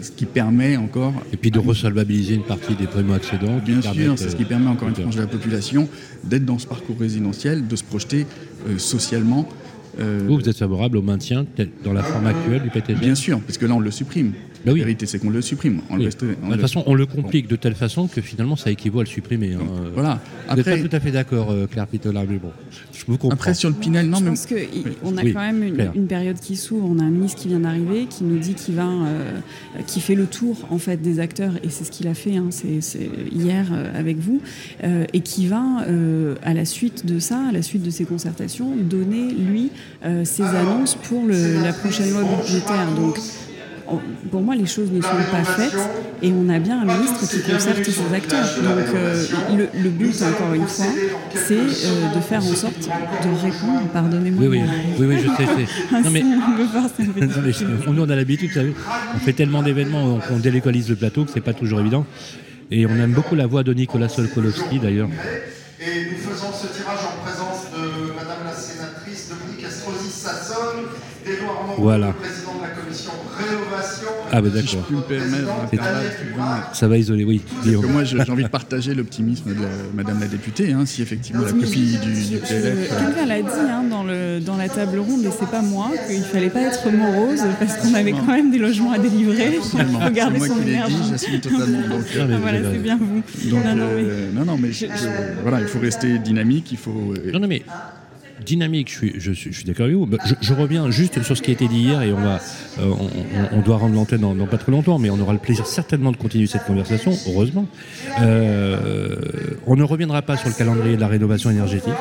ce 0.00 0.10
qui 0.12 0.24
permet 0.24 0.76
encore 0.76 1.12
Et 1.32 1.36
puis 1.36 1.50
de 1.50 1.58
resolvabiliser 1.58 2.34
une 2.34 2.42
partie 2.44 2.74
des 2.74 2.86
primo-accédants. 2.86 3.58
Bien 3.64 3.82
sûr, 3.82 4.14
c'est 4.18 4.30
ce 4.30 4.36
qui 4.36 4.44
euh, 4.44 4.46
permet 4.46 4.68
encore 4.68 4.88
une 4.88 4.94
frange 4.94 5.16
de 5.16 5.20
la 5.20 5.26
population 5.26 5.88
d'être 6.24 6.44
dans 6.46 6.58
ce 6.58 6.66
parcours 6.66 6.96
résidentiel, 6.98 7.66
de 7.66 7.76
se 7.76 7.84
projeter 7.84 8.26
euh, 8.68 8.78
socialement. 8.78 9.46
euh, 10.00 10.20
Vous, 10.26 10.36
vous 10.38 10.48
êtes 10.48 10.56
favorable 10.56 10.96
au 10.96 11.02
maintien 11.02 11.44
dans 11.84 11.92
la 11.92 12.02
forme 12.02 12.26
actuelle 12.26 12.62
du 12.62 12.70
PTZ 12.70 12.98
Bien 12.98 13.14
sûr, 13.14 13.38
parce 13.40 13.58
que 13.58 13.66
là 13.66 13.74
on 13.74 13.80
le 13.80 13.90
supprime. 13.90 14.32
Bah 14.64 14.72
oui. 14.72 14.78
La 14.80 14.84
vérité 14.86 15.06
c'est 15.06 15.18
qu'on 15.18 15.30
le 15.30 15.42
supprime. 15.42 15.80
On 15.90 15.96
le 15.96 16.04
Oui. 16.04 16.10
on 16.12 16.26
De 16.26 16.34
toute 16.34 16.50
le- 16.56 16.58
façon, 16.60 16.82
on 16.86 16.94
le 16.94 17.06
complique 17.06 17.48
de 17.48 17.56
telle 17.56 17.74
façon 17.74 18.06
que 18.08 18.20
finalement 18.20 18.56
ça 18.56 18.70
équivaut 18.70 19.00
à 19.00 19.02
le 19.02 19.08
supprimer. 19.08 19.54
hein. 19.54 19.58
Voilà. 19.94 20.20
Vous 20.48 20.56
n'êtes 20.56 20.64
pas 20.64 20.78
tout 20.88 20.96
à 20.96 21.00
fait 21.00 21.10
d'accord, 21.10 21.50
euh, 21.50 21.66
Claire 21.66 21.86
Pitola, 21.86 22.24
mais 22.28 22.36
bon, 22.38 22.50
je 22.92 23.04
vous 23.06 23.16
comprends. 23.18 23.30
après 23.34 23.54
sur 23.54 23.68
le 23.68 23.74
Pinel, 23.74 24.08
non 24.08 24.18
je 24.18 24.24
mais 24.24 24.30
pense 24.30 24.46
qu'on 24.46 25.16
a 25.16 25.22
quand 25.22 25.40
même 25.40 25.62
une, 25.94 26.06
période 26.06 26.38
qui 26.38 26.56
s'ouvre. 26.56 26.86
On 26.90 26.98
a 26.98 27.02
un 27.02 27.10
ministre 27.10 27.40
qui 27.40 27.48
vient 27.48 27.60
d'arriver, 27.60 28.06
qui 28.08 28.24
nous 28.24 28.38
dit 28.38 28.54
qu'il 28.54 28.74
va, 28.74 28.86
euh, 28.88 29.38
qui 29.86 30.00
fait 30.00 30.14
le 30.14 30.26
tour 30.26 30.56
en 30.70 30.78
fait 30.78 30.96
des 31.00 31.18
acteurs, 31.20 31.52
et 31.62 31.68
c'est 31.70 31.84
ce 31.84 31.90
qu'il 31.90 32.08
a 32.08 32.14
fait. 32.14 32.36
hein, 32.36 32.46
c'est 32.50 32.80
hier 33.32 33.66
euh, 33.72 33.98
avec 33.98 34.18
vous, 34.18 34.40
euh, 34.82 35.04
et 35.12 35.20
qui 35.20 35.46
va 35.46 35.62
euh, 35.88 36.34
à 36.42 36.54
la 36.54 36.64
suite 36.64 37.04
de 37.06 37.18
ça, 37.18 37.38
à 37.48 37.52
la 37.52 37.62
suite 37.62 37.82
de 37.82 37.90
ces 37.90 38.04
concertations, 38.04 38.74
donner 38.76 39.32
lui 39.32 39.70
euh, 40.04 40.24
ses 40.24 40.42
annonces 40.42 40.94
pour 40.94 41.26
le- 41.26 41.62
la 41.62 41.72
prochaine 41.72 42.10
loi 42.10 42.22
budgétaire. 42.22 42.94
Donc 42.96 43.18
pour 44.30 44.40
moi, 44.42 44.54
les 44.54 44.66
choses 44.66 44.90
ne 44.90 45.00
sont 45.00 45.08
pas 45.30 45.44
faites 45.44 45.76
et 46.22 46.32
on 46.32 46.48
a 46.48 46.58
bien 46.58 46.80
un 46.82 46.84
ministre 46.84 47.20
qui 47.28 47.40
concerte 47.42 47.84
ses 47.84 48.14
acteurs. 48.14 48.44
Donc, 48.62 48.94
euh, 48.94 49.24
le, 49.56 49.68
le 49.82 49.90
but, 49.90 50.14
encore 50.22 50.54
une 50.54 50.66
fois, 50.66 50.86
c'est 51.34 51.54
euh, 51.54 52.14
de 52.14 52.20
faire 52.20 52.42
en 52.44 52.54
sorte 52.54 52.80
de 52.80 53.42
répondre, 53.42 53.82
pardonnez-moi. 53.92 54.44
Oui, 54.46 54.48
oui, 54.48 54.62
oui, 54.98 55.06
oui, 55.06 55.16
je 55.22 55.28
sais. 55.28 55.48
Ah, 55.92 56.00
Non, 56.04 56.10
mais, 56.10 56.22
on 56.22 56.28
non, 56.30 56.36
mais 57.44 57.52
je- 57.52 58.12
a 58.12 58.16
l'habitude, 58.16 58.48
vous 58.48 58.54
savez, 58.54 58.74
on 59.14 59.18
fait 59.18 59.32
tellement 59.34 59.62
d'événements 59.62 60.18
qu'on 60.20 60.38
délocalise 60.38 60.88
le 60.88 60.96
plateau 60.96 61.24
que 61.24 61.30
c'est 61.32 61.40
pas 61.40 61.54
toujours 61.54 61.80
évident. 61.80 62.06
Et 62.70 62.86
on 62.86 62.96
aime 62.96 63.12
beaucoup 63.12 63.34
la 63.34 63.46
voix 63.46 63.62
de 63.62 63.74
Nicolas 63.74 64.08
Solkolowski, 64.08 64.78
d'ailleurs. 64.78 65.08
Et 65.80 65.84
nous 66.10 66.16
faisons 66.16 66.46
ce 66.52 66.66
tirage 66.84 67.00
en 67.06 67.24
présence 67.24 67.64
de 67.72 68.12
Madame 68.12 68.44
la 68.44 68.54
sénatrice 68.54 69.30
Dominique 69.30 69.64
Estrosi 69.64 70.10
Sassone, 70.10 70.84
d'Edouard 71.24 71.64
Moreau, 71.66 71.82
Voilà. 71.82 72.08
le 72.08 72.12
président 72.12 72.52
de 72.58 72.62
la 72.62 72.68
commission 72.76 73.10
Rénovation. 73.38 74.08
Ah, 74.30 74.42
bah 74.42 74.48
si 74.52 74.66
je 74.66 74.76
d'accord. 74.76 74.86
puis 74.86 74.96
me 74.96 75.00
permettre, 75.02 76.74
Ça 76.74 76.88
va 76.88 76.98
isoler, 76.98 77.24
oui. 77.24 77.40
parce 77.46 77.66
que 77.66 77.86
moi 77.86 78.04
j'ai 78.04 78.20
envie 78.30 78.42
de 78.42 78.48
partager 78.48 78.94
l'optimisme 78.94 79.54
de 79.54 79.62
la- 79.62 79.68
Madame 79.94 80.20
la 80.20 80.26
députée, 80.26 80.72
hein, 80.72 80.84
si 80.84 81.00
effectivement 81.00 81.42
la 81.42 81.52
copie 81.52 81.96
du, 82.02 82.12
du 82.12 82.36
PLF. 82.38 82.52
euh, 82.52 83.06
Quelqu'un 83.06 83.26
l'a 83.26 83.40
dit 83.42 83.48
hein, 83.70 83.84
dans, 83.88 84.04
le, 84.04 84.40
dans 84.40 84.56
la 84.56 84.68
table 84.68 84.98
ronde, 84.98 85.24
et 85.24 85.30
c'est 85.38 85.48
pas 85.50 85.62
moi, 85.62 85.90
qu'il 86.08 86.22
fallait 86.22 86.50
pas 86.50 86.60
être 86.60 86.90
morose 86.90 87.40
parce 87.58 87.76
qu'on 87.78 87.94
avait 87.94 88.12
quand 88.12 88.26
même 88.26 88.50
des 88.50 88.58
logements 88.58 88.92
à 88.92 88.98
délivrer. 88.98 89.52
Il 89.54 89.58
absolument. 89.58 90.00
faut 90.00 90.06
C'est 90.08 90.12
garder 90.12 90.38
moi 90.38 90.48
son 90.48 90.54
qui 90.56 90.64
l'ai 90.64 90.72
énergie. 90.72 90.94
dit, 90.96 91.08
j'assume 91.10 91.40
totalement. 91.40 91.88
Donc, 91.88 92.04
euh, 92.14 92.18
Non, 92.20 92.26
mais 92.28 92.34
vous 92.36 92.42
voilà, 92.42 92.58
avez 92.58 92.68
c'est 92.72 92.82
bien 92.82 92.98
vous. 92.98 93.22
donc, 93.50 93.64
non, 93.64 93.74
non, 93.74 93.86
mais- 93.86 94.02
euh, 94.04 94.30
non, 94.34 94.44
non, 94.44 94.58
mais 94.60 94.72
je- 94.72 94.86
je- 94.86 95.40
voilà, 95.42 95.60
il 95.60 95.68
faut 95.68 95.78
rester 95.80 96.18
dynamique, 96.18 96.73
Non, 97.32 97.40
non, 97.40 97.48
mais 97.48 97.62
dynamique, 98.44 98.90
je 98.90 99.32
suis, 99.32 99.52
je 99.52 99.64
d'accord 99.64 99.84
avec 99.84 99.96
vous. 99.96 100.06
Bah, 100.06 100.18
Je, 100.40 100.54
reviens 100.54 100.90
juste 100.90 101.22
sur 101.22 101.36
ce 101.36 101.42
qui 101.42 101.50
a 101.50 101.54
été 101.54 101.68
dit 101.68 101.80
hier 101.80 102.02
et 102.02 102.12
on, 102.12 102.20
va, 102.20 102.40
euh, 102.78 102.92
on, 103.52 103.60
doit 103.60 103.78
rendre 103.78 103.94
l'antenne 103.94 104.20
dans, 104.20 104.34
dans 104.34 104.46
pas 104.46 104.58
trop 104.58 104.72
longtemps, 104.72 104.98
mais 104.98 105.10
on 105.10 105.18
aura 105.18 105.32
le 105.32 105.38
plaisir 105.38 105.66
certainement 105.66 106.12
de 106.12 106.16
continuer 106.16 106.46
cette 106.46 106.64
conversation, 106.64 107.12
heureusement. 107.28 107.66
Euh, 108.20 109.16
on 109.66 109.76
ne 109.76 109.82
reviendra 109.82 110.22
pas 110.22 110.36
sur 110.36 110.48
le 110.48 110.54
calendrier 110.54 110.96
de 110.96 111.00
la 111.00 111.08
rénovation 111.08 111.50
énergétique. 111.50 111.94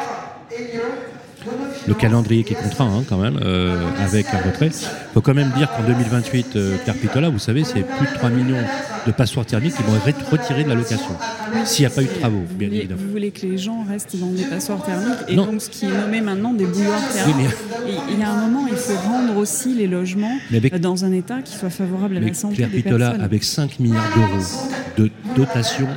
Le 1.87 1.93
calendrier 1.93 2.43
qui 2.45 2.53
est 2.53 2.55
contraint 2.55 2.85
hein, 2.87 3.03
quand 3.09 3.17
même, 3.17 3.37
euh, 3.43 3.75
avec 4.03 4.27
un 4.33 4.37
retrait. 4.37 4.67
Il 4.67 5.13
faut 5.13 5.21
quand 5.21 5.33
même 5.33 5.51
dire 5.57 5.69
qu'en 5.75 5.83
2028, 5.83 6.55
euh, 6.55 6.77
Carpitola, 6.85 7.29
vous 7.29 7.39
savez, 7.39 7.63
c'est 7.65 7.81
plus 7.81 8.07
de 8.07 8.13
3 8.13 8.29
millions 8.29 8.63
de 9.05 9.11
passoires 9.11 9.45
thermiques 9.45 9.75
qui 9.75 9.83
vont 9.83 9.93
être 10.07 10.29
retirés 10.31 10.63
de 10.63 10.69
la 10.69 10.75
location. 10.75 11.11
S'il 11.65 11.85
n'y 11.85 11.91
a 11.91 11.95
pas 11.95 12.01
eu 12.01 12.05
de 12.05 12.19
travaux, 12.19 12.43
bien 12.51 12.67
voulez, 12.69 12.79
évidemment. 12.79 13.01
vous 13.05 13.11
voulez 13.11 13.31
que 13.31 13.45
les 13.45 13.57
gens 13.57 13.83
restent 13.89 14.15
dans 14.15 14.27
des 14.31 14.43
passoires 14.43 14.81
thermiques 14.85 15.17
et 15.27 15.35
Non. 15.35 15.45
donc 15.47 15.61
ce 15.61 15.69
qui 15.69 15.85
est 15.85 15.89
nommé 15.89 16.21
maintenant 16.21 16.53
des 16.53 16.65
bouilloires 16.65 17.01
thermiques. 17.11 17.47
Oui, 17.85 17.93
Il 18.13 18.19
y 18.19 18.23
a 18.23 18.29
un 18.31 18.47
moment, 18.47 18.65
il 18.69 18.77
faut 18.77 18.95
rendre 19.09 19.35
aussi 19.37 19.73
les 19.73 19.87
logements 19.87 20.37
avec- 20.55 20.73
euh, 20.73 20.79
dans 20.79 21.03
un 21.03 21.11
état 21.11 21.41
qui 21.41 21.53
soit 21.57 21.69
favorable 21.69 22.15
à 22.15 22.21
la 22.21 22.33
santé 22.33 22.55
Claire 22.55 22.69
des 22.69 22.77
Pitola, 22.81 23.07
personnes. 23.07 23.25
avec 23.25 23.43
5 23.43 23.79
milliards 23.79 24.07
d'euros 24.15 24.43
de 24.97 25.11
dotation 25.35 25.87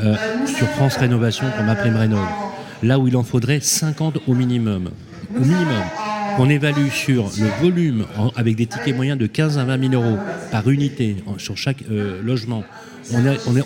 euh, 0.00 0.14
sur 0.46 0.66
France 0.68 0.96
Rénovation 0.98 1.46
pour 1.56 1.64
ma 1.64 1.74
prime 1.74 1.96
rénov, 1.96 2.26
là 2.82 2.98
où 2.98 3.08
il 3.08 3.16
en 3.16 3.22
faudrait 3.22 3.60
50 3.60 4.18
au 4.26 4.34
minimum, 4.34 4.90
au 5.36 5.40
minimum, 5.40 5.82
on 6.38 6.48
évalue 6.48 6.88
sur 6.88 7.30
le 7.38 7.62
volume 7.62 8.06
avec 8.36 8.56
des 8.56 8.66
tickets 8.66 8.94
moyens 8.94 9.18
de 9.18 9.26
15 9.26 9.58
à 9.58 9.64
20 9.64 9.90
000 9.90 10.02
euros 10.02 10.18
par 10.50 10.68
unité 10.68 11.16
sur 11.38 11.56
chaque 11.56 11.82
euh, 11.90 12.20
logement, 12.22 12.64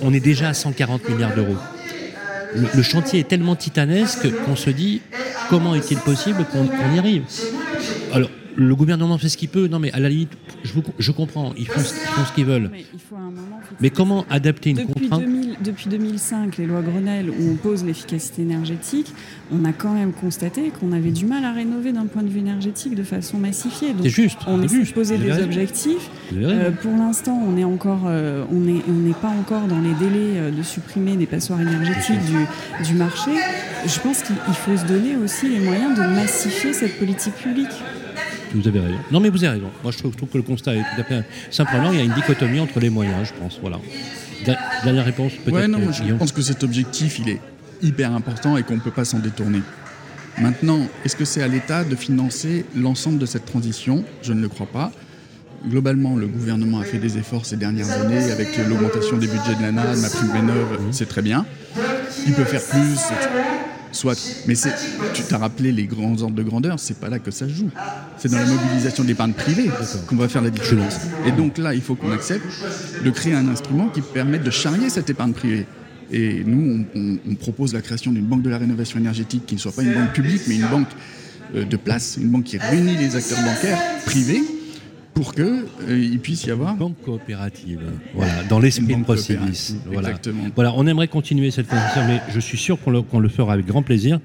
on 0.02 0.12
est, 0.12 0.20
déjà 0.20 0.48
à 0.48 0.54
140 0.54 1.08
milliards 1.08 1.34
d'euros. 1.34 1.56
Le, 2.54 2.82
chantier 2.82 3.20
est 3.20 3.28
tellement 3.28 3.54
titanesque 3.54 4.28
qu'on 4.44 4.56
se 4.56 4.70
dit 4.70 5.02
comment 5.50 5.74
est-il 5.74 5.98
possible 5.98 6.44
qu'on 6.50 6.66
qu'on 6.66 6.94
y 6.94 6.98
arrive? 6.98 7.24
Le 8.56 8.74
gouvernement 8.74 9.18
fait 9.18 9.28
ce 9.28 9.36
qu'il 9.36 9.48
peut, 9.48 9.66
non 9.68 9.78
mais 9.78 9.92
à 9.92 10.00
la 10.00 10.08
limite, 10.08 10.30
je, 10.64 10.72
vous- 10.72 10.82
je 10.98 11.12
comprends, 11.12 11.52
ils 11.58 11.66
font, 11.66 11.80
ce- 11.80 11.94
ils 11.94 12.08
font 12.08 12.24
ce 12.24 12.32
qu'ils 12.32 12.44
veulent. 12.46 12.70
Mais 12.72 12.84
il 12.92 12.98
faut 13.00 13.16
à 13.16 13.18
un 13.18 13.22
moment. 13.24 13.60
faut 13.62 13.74
que 13.74 13.82
Mais 13.82 13.88
ça- 13.88 13.94
comment 13.96 14.24
adapter 14.30 14.70
une 14.70 14.76
depuis, 14.78 14.92
contrainte 15.08 15.20
2000 15.22 15.56
depuis 15.62 15.88
2005, 15.88 16.56
les 16.58 16.66
lois 16.66 16.82
Grenelle, 16.82 17.30
où 17.30 17.50
on 17.52 17.56
pose 17.56 17.84
l'efficacité 17.84 18.42
énergétique, 18.42 19.12
on 19.52 19.64
a 19.64 19.72
quand 19.72 19.92
même 19.92 20.12
constaté 20.12 20.70
qu'on 20.70 20.92
avait 20.92 21.10
du 21.10 21.24
mal 21.26 21.44
à 21.44 21.52
rénover 21.52 21.92
d'un 21.92 22.06
point 22.06 22.22
de 22.22 22.28
vue 22.28 22.40
énergétique 22.40 22.94
de 22.94 23.02
façon 23.02 23.38
massifiée. 23.38 23.92
Donc, 23.92 24.02
C'est 24.02 24.08
juste, 24.10 24.38
On 24.46 24.58
de 24.58 24.68
juste, 24.68 24.94
poser 24.94 25.18
des 25.18 25.32
objectifs. 25.42 26.10
Euh, 26.34 26.70
pour 26.70 26.92
l'instant, 26.92 27.40
on 27.46 27.56
est 27.56 27.64
encore, 27.64 28.02
euh, 28.06 28.44
on 28.50 28.56
n'est 28.60 28.82
on 28.88 28.92
n'est 28.92 29.14
pas 29.14 29.28
encore 29.28 29.66
dans 29.66 29.80
les 29.80 29.94
délais 29.94 30.38
euh, 30.38 30.50
de 30.50 30.62
supprimer 30.62 31.16
des 31.16 31.26
passoires 31.26 31.60
énergétiques 31.60 32.20
du, 32.26 32.84
du 32.86 32.94
marché. 32.94 33.30
Je 33.86 34.00
pense 34.00 34.22
qu'il 34.22 34.36
il 34.48 34.54
faut 34.54 34.76
se 34.76 34.84
donner 34.86 35.16
aussi 35.16 35.48
les 35.48 35.60
moyens 35.60 35.96
de 35.96 36.02
massifier 36.02 36.72
cette 36.72 36.98
politique 36.98 37.34
publique. 37.34 37.66
Vous 38.54 38.66
avez 38.68 38.80
raison. 38.80 38.98
Non 39.10 39.20
mais 39.20 39.28
vous 39.28 39.42
avez 39.44 39.54
raison. 39.58 39.70
Moi 39.82 39.92
je 39.92 39.98
trouve, 39.98 40.12
je 40.12 40.16
trouve 40.16 40.28
que 40.28 40.38
le 40.38 40.42
constat 40.44 40.74
est 40.74 40.80
tout 40.94 41.00
à 41.00 41.04
fait... 41.04 41.24
Simplement, 41.50 41.90
il 41.92 41.98
y 41.98 42.00
a 42.00 42.04
une 42.04 42.12
dichotomie 42.14 42.60
entre 42.60 42.80
les 42.80 42.90
moyens, 42.90 43.28
je 43.28 43.32
pense. 43.40 43.58
Voilà. 43.60 43.78
Der- 44.44 44.58
Dernière 44.84 45.04
réponse 45.04 45.32
peut-être 45.44 45.54
Ouais, 45.54 45.68
non, 45.68 45.80
je 45.92 46.14
pense 46.14 46.32
que 46.32 46.42
cet 46.42 46.62
objectif, 46.62 47.18
il 47.18 47.28
est 47.30 47.40
hyper 47.82 48.12
important 48.12 48.56
et 48.56 48.62
qu'on 48.62 48.74
ne 48.76 48.80
peut 48.80 48.90
pas 48.90 49.04
s'en 49.04 49.18
détourner. 49.18 49.60
Maintenant, 50.38 50.80
est-ce 51.04 51.16
que 51.16 51.24
c'est 51.24 51.42
à 51.42 51.48
l'État 51.48 51.82
de 51.84 51.96
financer 51.96 52.64
l'ensemble 52.76 53.18
de 53.18 53.26
cette 53.26 53.46
transition? 53.46 54.04
Je 54.22 54.32
ne 54.34 54.42
le 54.42 54.48
crois 54.48 54.66
pas. 54.66 54.92
Globalement, 55.68 56.14
le 56.16 56.26
gouvernement 56.26 56.78
a 56.80 56.84
fait 56.84 56.98
des 56.98 57.16
efforts 57.18 57.46
ces 57.46 57.56
dernières 57.56 57.90
années 57.90 58.30
avec 58.30 58.48
l'augmentation 58.68 59.16
des 59.16 59.26
budgets 59.26 59.54
de 59.58 59.62
l'ANA, 59.62 59.94
de 59.96 60.00
ma 60.00 60.08
prime 60.10 60.30
rénov, 60.30 60.78
c'est 60.92 61.08
très 61.08 61.22
bien. 61.22 61.44
Il 62.26 62.34
peut 62.34 62.44
faire 62.44 62.62
plus, 62.62 62.96
soit. 63.92 64.18
Mais 64.46 64.54
tu 64.54 65.22
t'as 65.28 65.38
rappelé 65.38 65.72
les 65.72 65.84
grands 65.84 66.20
ordres 66.22 66.36
de 66.36 66.42
grandeur, 66.42 66.78
c'est 66.78 66.98
pas 66.98 67.08
là 67.08 67.18
que 67.18 67.30
ça 67.30 67.48
joue. 67.48 67.70
C'est 68.18 68.30
dans 68.30 68.38
la 68.38 68.46
mobilisation 68.46 69.04
d'épargne 69.04 69.32
privée 69.32 69.70
qu'on 70.06 70.16
va 70.16 70.28
faire 70.28 70.42
la 70.42 70.50
différence. 70.50 70.96
Et 71.26 71.32
donc 71.32 71.58
là, 71.58 71.74
il 71.74 71.82
faut 71.82 71.94
qu'on 71.94 72.12
accepte 72.12 72.46
de 73.04 73.10
créer 73.10 73.34
un 73.34 73.48
instrument 73.48 73.88
qui 73.88 74.00
permette 74.00 74.42
de 74.42 74.50
charrier 74.50 74.90
cette 74.90 75.10
épargne 75.10 75.32
privée. 75.32 75.66
Et 76.12 76.44
nous, 76.44 76.84
on 76.94 77.34
propose 77.34 77.74
la 77.74 77.82
création 77.82 78.12
d'une 78.12 78.26
banque 78.26 78.42
de 78.42 78.50
la 78.50 78.58
rénovation 78.58 78.98
énergétique 78.98 79.44
qui 79.46 79.56
ne 79.56 79.60
soit 79.60 79.72
pas 79.72 79.82
une 79.82 79.94
banque 79.94 80.12
publique, 80.12 80.42
mais 80.46 80.54
une 80.54 80.68
banque 80.68 80.88
euh, 81.54 81.64
de 81.64 81.76
place, 81.76 82.16
une 82.20 82.28
banque 82.28 82.44
qui 82.44 82.58
réunit 82.58 82.96
les 82.96 83.16
acteurs 83.16 83.38
bancaires 83.42 83.78
privés 84.04 84.42
pour 85.16 85.32
que 85.32 85.64
euh, 85.88 85.98
il 85.98 86.20
puisse 86.20 86.44
y 86.44 86.50
avoir 86.50 86.76
banque 86.76 87.00
coopérative. 87.02 87.80
Voilà, 88.14 88.44
dans 88.50 88.58
l'esprit 88.58 88.96
de 88.96 89.02
Procivis. 89.02 89.76
Voilà. 89.86 90.10
Exactement. 90.10 90.44
Voilà, 90.54 90.74
on 90.76 90.86
aimerait 90.86 91.08
continuer 91.08 91.50
cette 91.50 91.68
conversation, 91.68 92.02
mais 92.06 92.20
je 92.34 92.38
suis 92.38 92.58
sûr 92.58 92.78
qu'on 92.78 93.18
le, 93.18 93.28
fera 93.30 93.54
avec 93.54 93.64
grand 93.64 93.82
plaisir. 93.82 94.20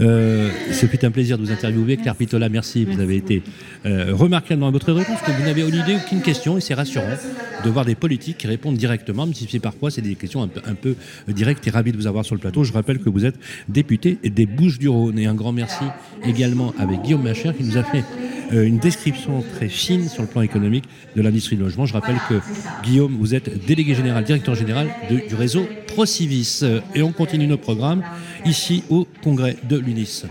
Euh, 0.00 0.48
ce 0.70 0.86
fut 0.86 1.04
un 1.04 1.10
plaisir 1.10 1.36
de 1.36 1.42
vous 1.42 1.50
interviewer. 1.50 1.96
Claire 1.96 2.14
Pitola, 2.14 2.48
merci. 2.48 2.84
Vous 2.84 3.00
avez 3.00 3.16
été 3.16 3.42
euh, 3.86 4.14
remarquable 4.14 4.60
dans 4.60 4.70
votre 4.70 4.92
réponse, 4.92 5.18
que 5.20 5.32
vous 5.32 5.42
n'avez 5.42 5.64
au 5.64 5.68
idée 5.68 5.96
aucune 5.96 6.22
question, 6.22 6.56
et 6.56 6.60
c'est 6.60 6.74
rassurant 6.74 7.16
de 7.64 7.70
voir 7.70 7.84
des 7.84 7.96
politiques 7.96 8.38
qui 8.38 8.46
répondent 8.46 8.76
directement, 8.76 9.26
même 9.26 9.34
si 9.34 9.58
parfois 9.58 9.90
c'est 9.90 10.02
des 10.02 10.14
questions 10.14 10.44
un 10.44 10.48
peu, 10.48 10.60
un 10.64 10.74
peu 10.74 10.94
directes 11.26 11.66
et 11.66 11.70
ravi 11.70 11.90
de 11.90 11.96
vous 11.96 12.06
avoir 12.06 12.24
sur 12.24 12.36
le 12.36 12.40
plateau. 12.40 12.62
Je 12.62 12.72
rappelle 12.72 13.00
que 13.00 13.10
vous 13.10 13.24
êtes 13.24 13.34
député 13.68 14.18
des 14.22 14.46
Bouches-du-Rhône. 14.46 15.18
Et 15.18 15.26
un 15.26 15.34
grand 15.34 15.52
merci 15.52 15.84
également 16.24 16.72
avec 16.78 17.02
Guillaume 17.02 17.24
Macher 17.24 17.52
qui 17.52 17.64
nous 17.64 17.76
a 17.76 17.82
fait 17.82 18.04
une 18.50 18.78
description 18.78 19.44
très 19.56 19.68
fine 19.68 20.08
sur 20.08 20.22
le 20.22 20.28
plan 20.28 20.42
économique 20.42 20.84
de 21.14 21.22
l'industrie 21.22 21.56
du 21.56 21.62
logement. 21.62 21.86
Je 21.86 21.92
rappelle 21.92 22.18
que 22.28 22.40
Guillaume, 22.82 23.16
vous 23.18 23.34
êtes 23.34 23.66
délégué 23.66 23.94
général, 23.94 24.24
directeur 24.24 24.54
général 24.54 24.88
du 25.08 25.34
réseau 25.34 25.66
Procivis. 25.88 26.60
Euh, 26.62 26.80
Et 26.94 27.02
on 27.02 27.12
continue 27.12 27.46
nos 27.46 27.56
programmes 27.56 28.02
ici 28.44 28.84
au 28.90 29.06
congrès 29.22 29.56
de 29.68 29.76
l'UNIS. 29.78 30.24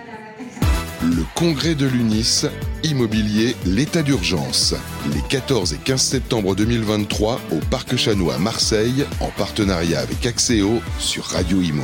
Le 1.04 1.24
congrès 1.36 1.76
de 1.76 1.86
l'UNIS, 1.86 2.46
immobilier, 2.84 3.56
l'état 3.66 4.02
d'urgence. 4.02 4.74
Les 5.14 5.22
14 5.30 5.74
et 5.74 5.78
15 5.78 6.02
septembre 6.02 6.56
2023 6.56 7.42
au 7.52 7.60
Parc 7.70 7.96
Chanois 7.96 8.36
à 8.36 8.40
Marseille, 8.40 9.06
en 9.20 9.30
partenariat 9.30 10.00
avec 10.00 10.26
Axéo 10.26 10.82
sur 11.00 11.26
Radio 11.26 11.62
Imo. 11.62 11.84